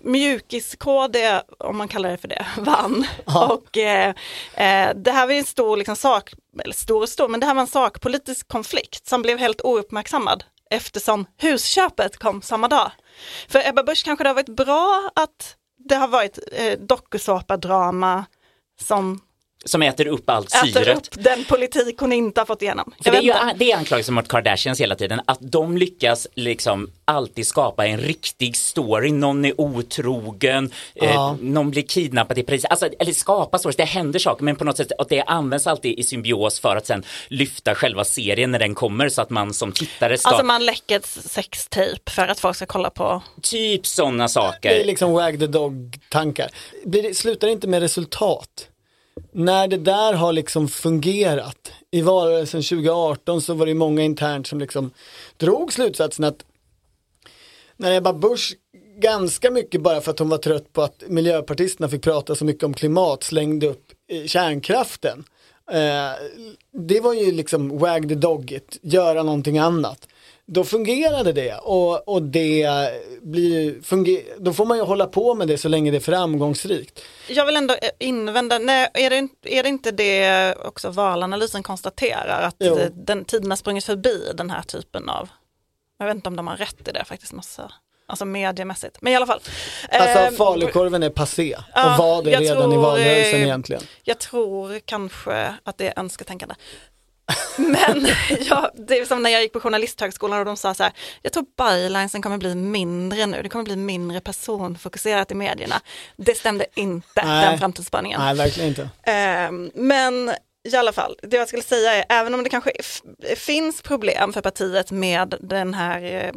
[0.05, 3.07] Mjukis-KD, om man kallar det för det, vann.
[3.27, 3.53] Ja.
[3.53, 4.09] Och eh,
[4.55, 6.33] eh, det här var ju en stor liksom, sak,
[6.65, 10.45] eller stor och stor, men det här var en sakpolitisk konflikt som blev helt ouppmärksammad
[10.71, 12.91] eftersom husköpet kom samma dag.
[13.49, 15.57] För Ebba Busch kanske det har varit bra att
[15.89, 18.25] det har varit eh, dokusåpadrama
[18.81, 19.21] som
[19.65, 20.97] Som äter upp allt äter syret.
[20.97, 22.93] upp den politik hon inte har fått igenom.
[22.99, 27.47] Det är ju det är anklagelsen mot Kardashians hela tiden, att de lyckas liksom alltid
[27.47, 31.05] skapa en riktig story, någon är otrogen, Ja.
[31.05, 34.65] eh, någon blir kidnappad i Paris, alltså, eller skapa stories, det händer saker men på
[34.65, 38.59] något sätt att det används alltid i symbios för att sen lyfta själva serien när
[38.59, 42.41] den kommer så att man som tittare ska, Alltså man läcker ett sextape för att
[42.41, 44.85] folk ska kolla på typ sådana Det är saker.
[44.85, 46.51] liksom wag the dog-tankar.
[46.85, 48.69] Blir det- Slutar det inte med resultat?
[49.33, 54.59] När det där har liksom fungerat, i valrörelsen 2018 så var det många internt som
[54.59, 54.91] liksom
[55.37, 56.45] drog slutsatsen att
[57.77, 58.55] när Ebba Busch
[58.99, 62.65] ganska mycket bara för att hon var trött på att miljöpartisterna fick prata så mycket
[62.65, 65.25] om klimat slängde upp eh, kärnkraften.
[65.71, 66.13] Eh,
[66.73, 70.09] det var ju liksom wag the dog it, göra någonting annat.
[70.47, 72.69] Då fungerade det och, och det
[73.23, 77.01] blir funger- då får man ju hålla på med det så länge det är framgångsrikt.
[77.29, 81.63] Jag vill ändå eh, invända, nej, är, det, inte- är det inte det också valanalysen
[81.63, 82.79] konstaterar, att Jo.
[82.95, 85.29] den tiden har sprungit förbi den här typen av,
[85.99, 87.73] jag vet inte om de har rätt i det faktiskt, massa,
[88.07, 89.41] alltså mediemässigt, men i alla fall.
[89.91, 93.83] Alltså Eh, falukorven är passé ja, och var det redan i tror, valrörelsen eh, egentligen.
[94.03, 96.55] Jag tror kanske att det är önsketänkande.
[97.57, 98.07] Men
[98.41, 101.33] ja, det är som när jag gick på journalisthögskolan och de sa så här, jag
[101.33, 105.81] tror bylinesen kommer bli mindre nu, det kommer bli mindre personfokuserat i medierna.
[106.17, 107.47] Det stämde inte, Nej.
[107.47, 108.21] den framtidsspaningen.
[108.21, 108.89] Nej, verkligen inte.
[109.03, 110.35] Ehm, men
[110.69, 112.73] i alla fall, det jag skulle säga är, även om det kanske
[113.37, 116.33] finns problem för partiet med den här eh,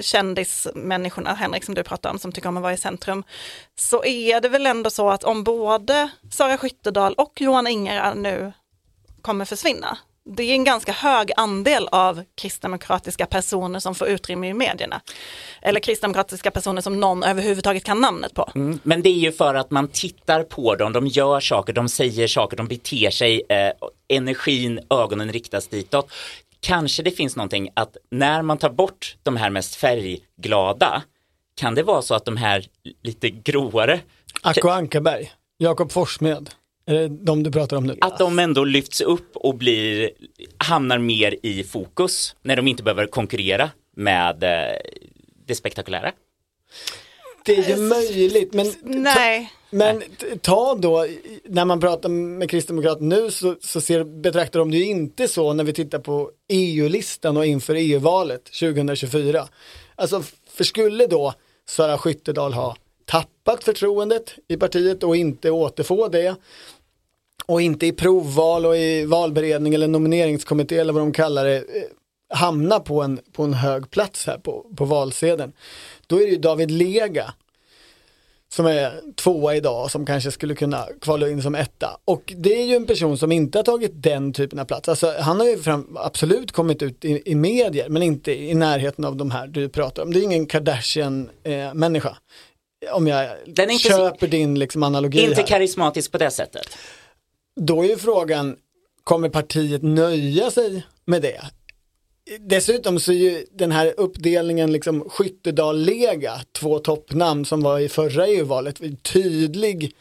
[0.00, 3.24] kändismänniskorna, Henrik som du pratar om, som tycker om att vara i centrum,
[3.78, 8.52] så är det väl ändå så att om både Sara Skyttedal och Johan Ingera nu
[9.22, 14.54] kommer försvinna, det är en ganska hög andel av kristdemokratiska personer som får utrymme i
[14.54, 15.00] medierna.
[15.62, 18.50] Eller kristdemokratiska personer som någon överhuvudtaget kan namnet på.
[18.54, 18.78] Mm.
[18.82, 22.28] Men det är ju för att man tittar på dem, de gör saker, de säger
[22.28, 23.72] saker, de beter sig, eh,
[24.08, 26.12] energin, ögonen riktas ditåt.
[26.60, 31.02] Kanske det finns någonting att när man tar bort de här mest färgglada,
[31.60, 32.66] kan det vara så att de här
[33.02, 34.00] lite gråare,
[34.42, 36.50] Acko Ankarberg, Jakob Forssmed,
[37.08, 37.96] de du pratar om nu?
[38.00, 40.10] att de ändå lyfts upp och blir,
[40.58, 44.76] hamnar mer i fokus när de inte behöver konkurrera med eh,
[45.46, 46.12] det spektakulära?
[47.44, 49.52] Det är ju möjligt, men Nej.
[49.70, 51.06] Men t- ta då,
[51.44, 55.52] när man pratar med Kristdemokraterna nu så, så ser, betraktar de det ju inte så
[55.52, 59.48] när vi tittar på EU-listan och inför EU-valet 2024.
[59.94, 61.34] Alltså, för skulle då
[61.68, 62.76] Sara Skyttedal ha
[63.46, 66.36] tappat förtroendet i partiet och inte återfå det
[67.46, 71.82] och inte i provval och i valberedning eller nomineringskommitté eller vad de kallar det eh,
[72.34, 75.52] hamna på en, på en hög plats här på, på valsedeln.
[76.06, 77.34] Då är det ju David Lega
[78.48, 81.98] som är tvåa idag som kanske skulle kunna kvala in som etta.
[82.04, 84.88] Och det är ju en person som inte har tagit den typen av plats.
[84.88, 89.04] Alltså, han har ju fram, absolut kommit ut i, i medier men inte i närheten
[89.04, 90.12] av de här du pratar om.
[90.12, 92.08] Det är ingen Kardashian-människa.
[92.08, 92.14] Eh,
[92.92, 95.46] om jag Den inte- köper din liksom, analogi Inte här.
[95.46, 96.68] karismatisk på det sättet.
[97.60, 98.56] Då är ju frågan,
[99.04, 101.40] kommer partiet nöja sig med det?
[102.40, 108.26] Dessutom så är ju den här uppdelningen liksom Skyttedal-Lega, två toppnamn som var i förra
[108.26, 109.92] EU-valet, tydlig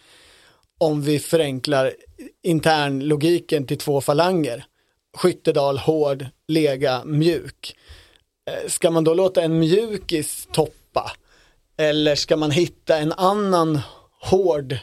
[0.78, 1.93] om vi förenklar
[2.43, 4.65] internlogiken till två falanger.
[5.17, 7.76] Skyttedal hård, Lega mjuk.
[8.51, 10.71] Eh, Ska man då låta en mjukis toppa?
[11.78, 13.80] Eller ska man hitta en annan
[14.21, 14.78] hård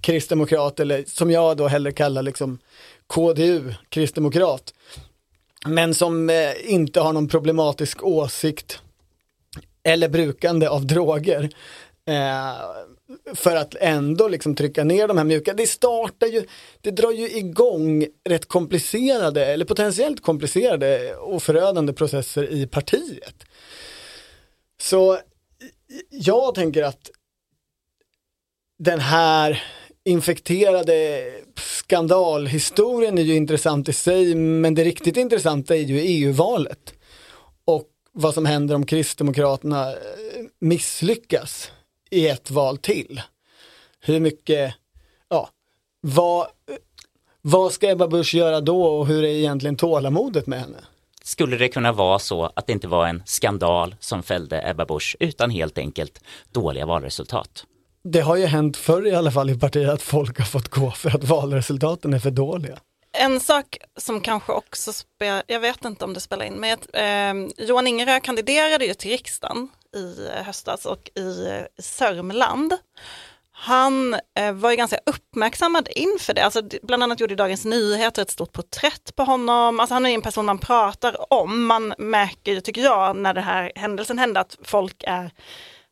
[0.00, 2.58] kristdemokrat eller som jag då hellre kallar liksom
[3.06, 4.74] KDU, kristdemokrat.
[5.66, 8.80] Men som eh, inte har någon problematisk åsikt
[9.82, 11.50] eller brukande av droger.
[12.08, 12.54] Eh,
[13.34, 15.54] för att ändå liksom trycka ner de här mjuka.
[15.54, 16.44] Det startar ju,
[16.80, 23.44] det drar ju igång rätt komplicerade eller potentiellt komplicerade och förödande processer i partiet.
[24.80, 25.18] Så
[26.18, 27.10] jag tänker att
[28.78, 29.62] den här
[30.04, 31.24] infekterade
[31.56, 36.94] skandalhistorien är ju intressant i sig, men det riktigt intressanta är ju EU-valet.
[37.64, 39.96] Och vad som händer om Kristdemokraterna eh,
[40.58, 41.70] misslyckas
[42.10, 43.20] i ett val till.
[44.00, 44.74] Hur mycket,
[45.28, 45.50] ja,
[46.00, 46.76] vad, eh,
[47.42, 50.78] vad ska Ebba Busch göra då och hur är egentligen tålamodet med henne?
[51.26, 55.16] Skulle det kunna vara så att det inte var en skandal som fällde Ebba Busch
[55.20, 56.20] utan helt enkelt
[56.52, 57.64] dåliga valresultat?
[58.04, 60.90] Det har ju hänt förr i alla fall i partiet att folk har fått gå
[60.90, 62.78] för att valresultaten är för dåliga.
[63.18, 67.52] En sak som kanske också spelar, jag vet inte om det spelar in, men eh,
[67.66, 72.74] Johan Ingerö kandiderade ju till riksdagen i höstas och i, eh, i Sörmland.
[73.58, 78.30] Han eh, var ju ganska uppmärksammad inför det, alltså, bland annat gjorde Dagens Nyheter ett
[78.30, 79.80] stort porträtt på honom.
[79.80, 83.44] Alltså, han är en person man pratar om, man märker ju, tycker jag, när den
[83.44, 85.30] här händelsen hände att folk är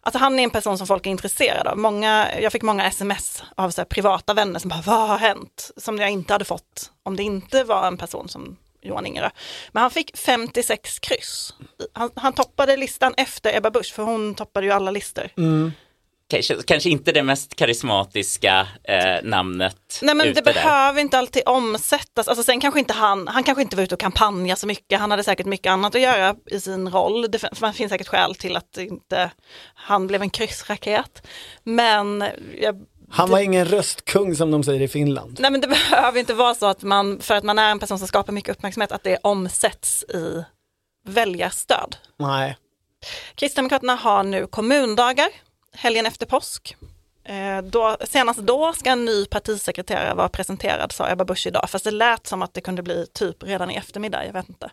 [0.07, 1.79] Alltså han är en person som folk är intresserade av.
[1.79, 5.71] Många, jag fick många sms av så här privata vänner som bara, vad har hänt?
[5.77, 9.31] Som jag inte hade fått om det inte var en person som Johan Ingerö.
[9.73, 11.55] Men han fick 56 kryss.
[11.93, 15.29] Han, han toppade listan efter Ebba Busch, för hon toppade ju alla listor.
[15.37, 15.73] Mm.
[16.29, 20.43] Kanske, kanske inte det mest karismatiska eh, namnet Nej men det där.
[20.43, 22.29] behöver inte alltid omsättas.
[22.29, 25.01] Alltså sen kanske inte han, han kanske inte var ute och kampanja så mycket.
[25.01, 27.31] Han hade säkert mycket annat att göra i sin roll.
[27.31, 29.31] Det fin- finns säkert skäl till att inte
[29.75, 31.27] han blev en kryssraket.
[31.65, 32.25] Men
[32.61, 35.37] jag Han var ingen röstkung som de säger i Finland.
[35.41, 37.99] Nej men det behöver inte vara så att man, för att man är en person
[37.99, 40.45] som skapar mycket uppmärksamhet, att det omsätts i
[41.07, 41.97] väljarstöd.
[42.19, 42.57] Nej.
[43.35, 45.29] Kristdemokraterna har nu kommundagar,
[45.75, 46.77] helgen efter påsk.
[47.25, 51.85] Eh, då, senast då ska en ny partisekreterare vara presenterad, sa Ebba Busch idag, fast
[51.85, 54.71] det lät som att det kunde bli typ redan i eftermiddag, jag vet inte.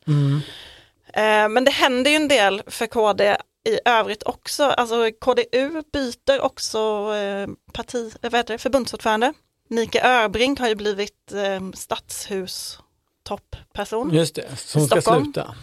[1.14, 3.38] Eh, men det händer ju en del för KD
[3.70, 4.64] i övrigt också.
[4.64, 6.80] Alltså KDU byter också
[7.16, 9.34] eh, parti, vad heter det, förbundsordförande.
[9.70, 11.34] Nika Örbrink har ju blivit
[11.74, 12.80] stadshus
[13.24, 14.14] toppperson.
[14.14, 15.56] Just det, som ska sluta.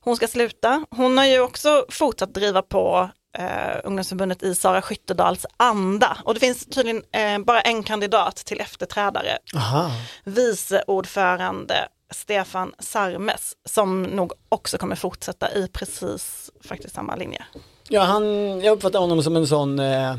[0.00, 0.86] Hon ska sluta.
[0.90, 6.18] Hon har ju också fortsatt driva på eh, ungdomsförbundet i Sara Skyttedals anda.
[6.24, 9.38] Och det finns tydligen eh, bara en kandidat till efterträdare.
[9.56, 9.90] Aha.
[10.24, 17.44] Vice ordförande Stefan Sarmes som nog också kommer fortsätta i precis faktiskt samma linje.
[17.88, 18.24] Ja, han,
[18.60, 20.16] jag uppfattar honom som en sån eh,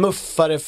[0.00, 0.58] muffare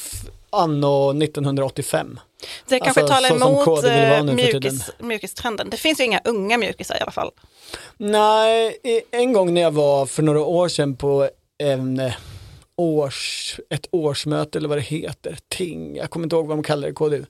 [0.51, 2.19] anno 1985.
[2.67, 5.69] Det kanske Alltså, talar emot eh, mjukis, mjukistrenden.
[5.69, 7.31] Det finns ju inga unga mjukisar i alla fall.
[7.97, 8.77] Nej,
[9.11, 12.13] en gång när jag var för några år sedan på en eh,
[12.75, 16.87] års, ett årsmöte eller vad det heter, ting, jag kommer inte ihåg vad de kallar
[16.87, 17.25] det, KDU.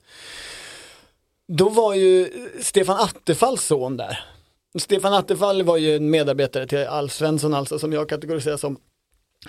[1.48, 2.28] Då var ju
[2.60, 4.24] Stefan Attefalls son där.
[4.78, 8.76] Stefan Attefall var ju en medarbetare till Alf Svensson alltså som jag kategoriserar som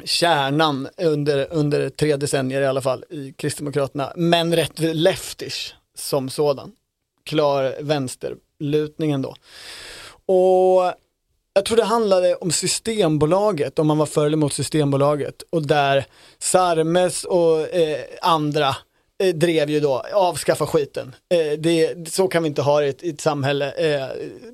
[0.03, 6.71] kärnan under, under tre decennier i alla fall i Kristdemokraterna, men rätt leftish som sådan.
[7.25, 9.35] Klar vänsterlutningen då.
[10.25, 10.93] Och
[11.53, 15.43] jag tror det handlade om Systembolaget, om man var för eller emot Systembolaget.
[15.49, 16.05] Och där
[16.39, 18.75] Sarmes och eh, andra
[19.23, 21.15] eh, drev ju då, avskaffa skiten.
[21.29, 24.07] Eh, det, så kan vi inte ha det i ett, i ett samhälle, eh,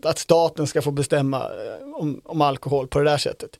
[0.03, 3.57] att staten ska få bestämma eh, om, om alkohol på det där sättet.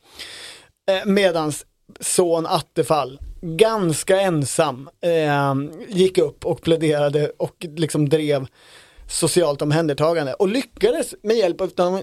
[0.89, 1.65] Eh, medans
[1.99, 5.55] son Attefall, ganska ensam, eh,
[5.87, 8.47] gick upp och pläderade och liksom drev
[9.09, 12.01] socialt omhändertagande och lyckades med hjälp av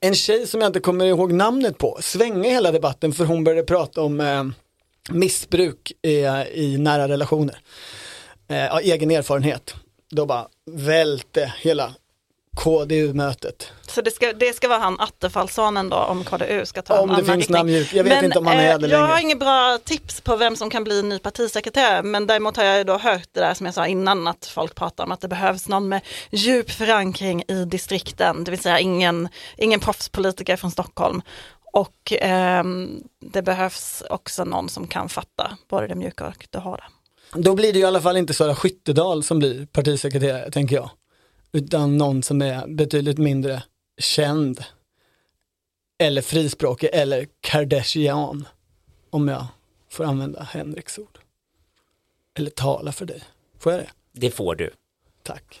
[0.00, 3.66] en tjej som jag inte kommer ihåg namnet på svänga hela debatten för hon började
[3.66, 4.44] prata om eh,
[5.10, 6.10] missbruk i,
[6.54, 7.58] i nära relationer.
[8.48, 9.74] Eh, egen erfarenhet.
[10.10, 11.94] Då bara välte hela
[12.56, 13.72] KDU-mötet.
[13.88, 17.08] Så det ska, det ska vara han Attefallssonen då om KDU ska ta Om en
[17.08, 17.56] det annan finns riktning.
[17.58, 19.20] namn, jag vet men, inte om han är eh, det Jag har längre.
[19.22, 22.98] inget bra tips på vem som kan bli ny partisekreterare men däremot har jag då
[22.98, 25.88] hört det där som jag sa innan att folk pratar om att det behövs någon
[25.88, 26.00] med
[26.30, 31.22] djup förankring i distrikten, det vill säga ingen, ingen proffspolitiker från Stockholm.
[31.72, 36.84] Och ehm, det behövs också någon som kan fatta både det mjuka och det hårda.
[37.34, 40.90] Då blir det i alla fall inte Sara Skyttedal som blir partisekreterare, tänker jag.
[41.52, 43.62] Utan någon som är betydligt mindre
[43.98, 44.64] känd.
[45.98, 48.48] Eller frispråkig, eller Kardashian.
[49.10, 49.46] Om jag
[49.90, 51.18] får använda Henriks ord.
[52.34, 53.22] Eller tala för dig.
[53.58, 53.90] Får jag det?
[54.12, 54.70] Det får du.
[55.22, 55.60] Tack.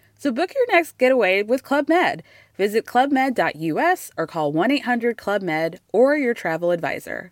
[0.23, 2.21] So book your next getaway with Club Med.
[2.57, 7.31] Visit clubmed.us or call 1 800 Club Med or your travel advisor.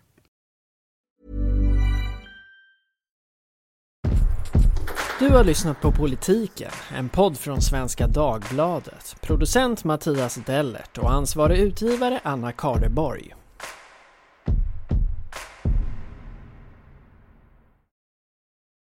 [5.18, 9.16] Du har lyssnat på Politiken, en podd från Svenska Dagbladet.
[9.20, 13.34] Producent Mattias Dellert och ansvarig utgivare Anna Kareborg.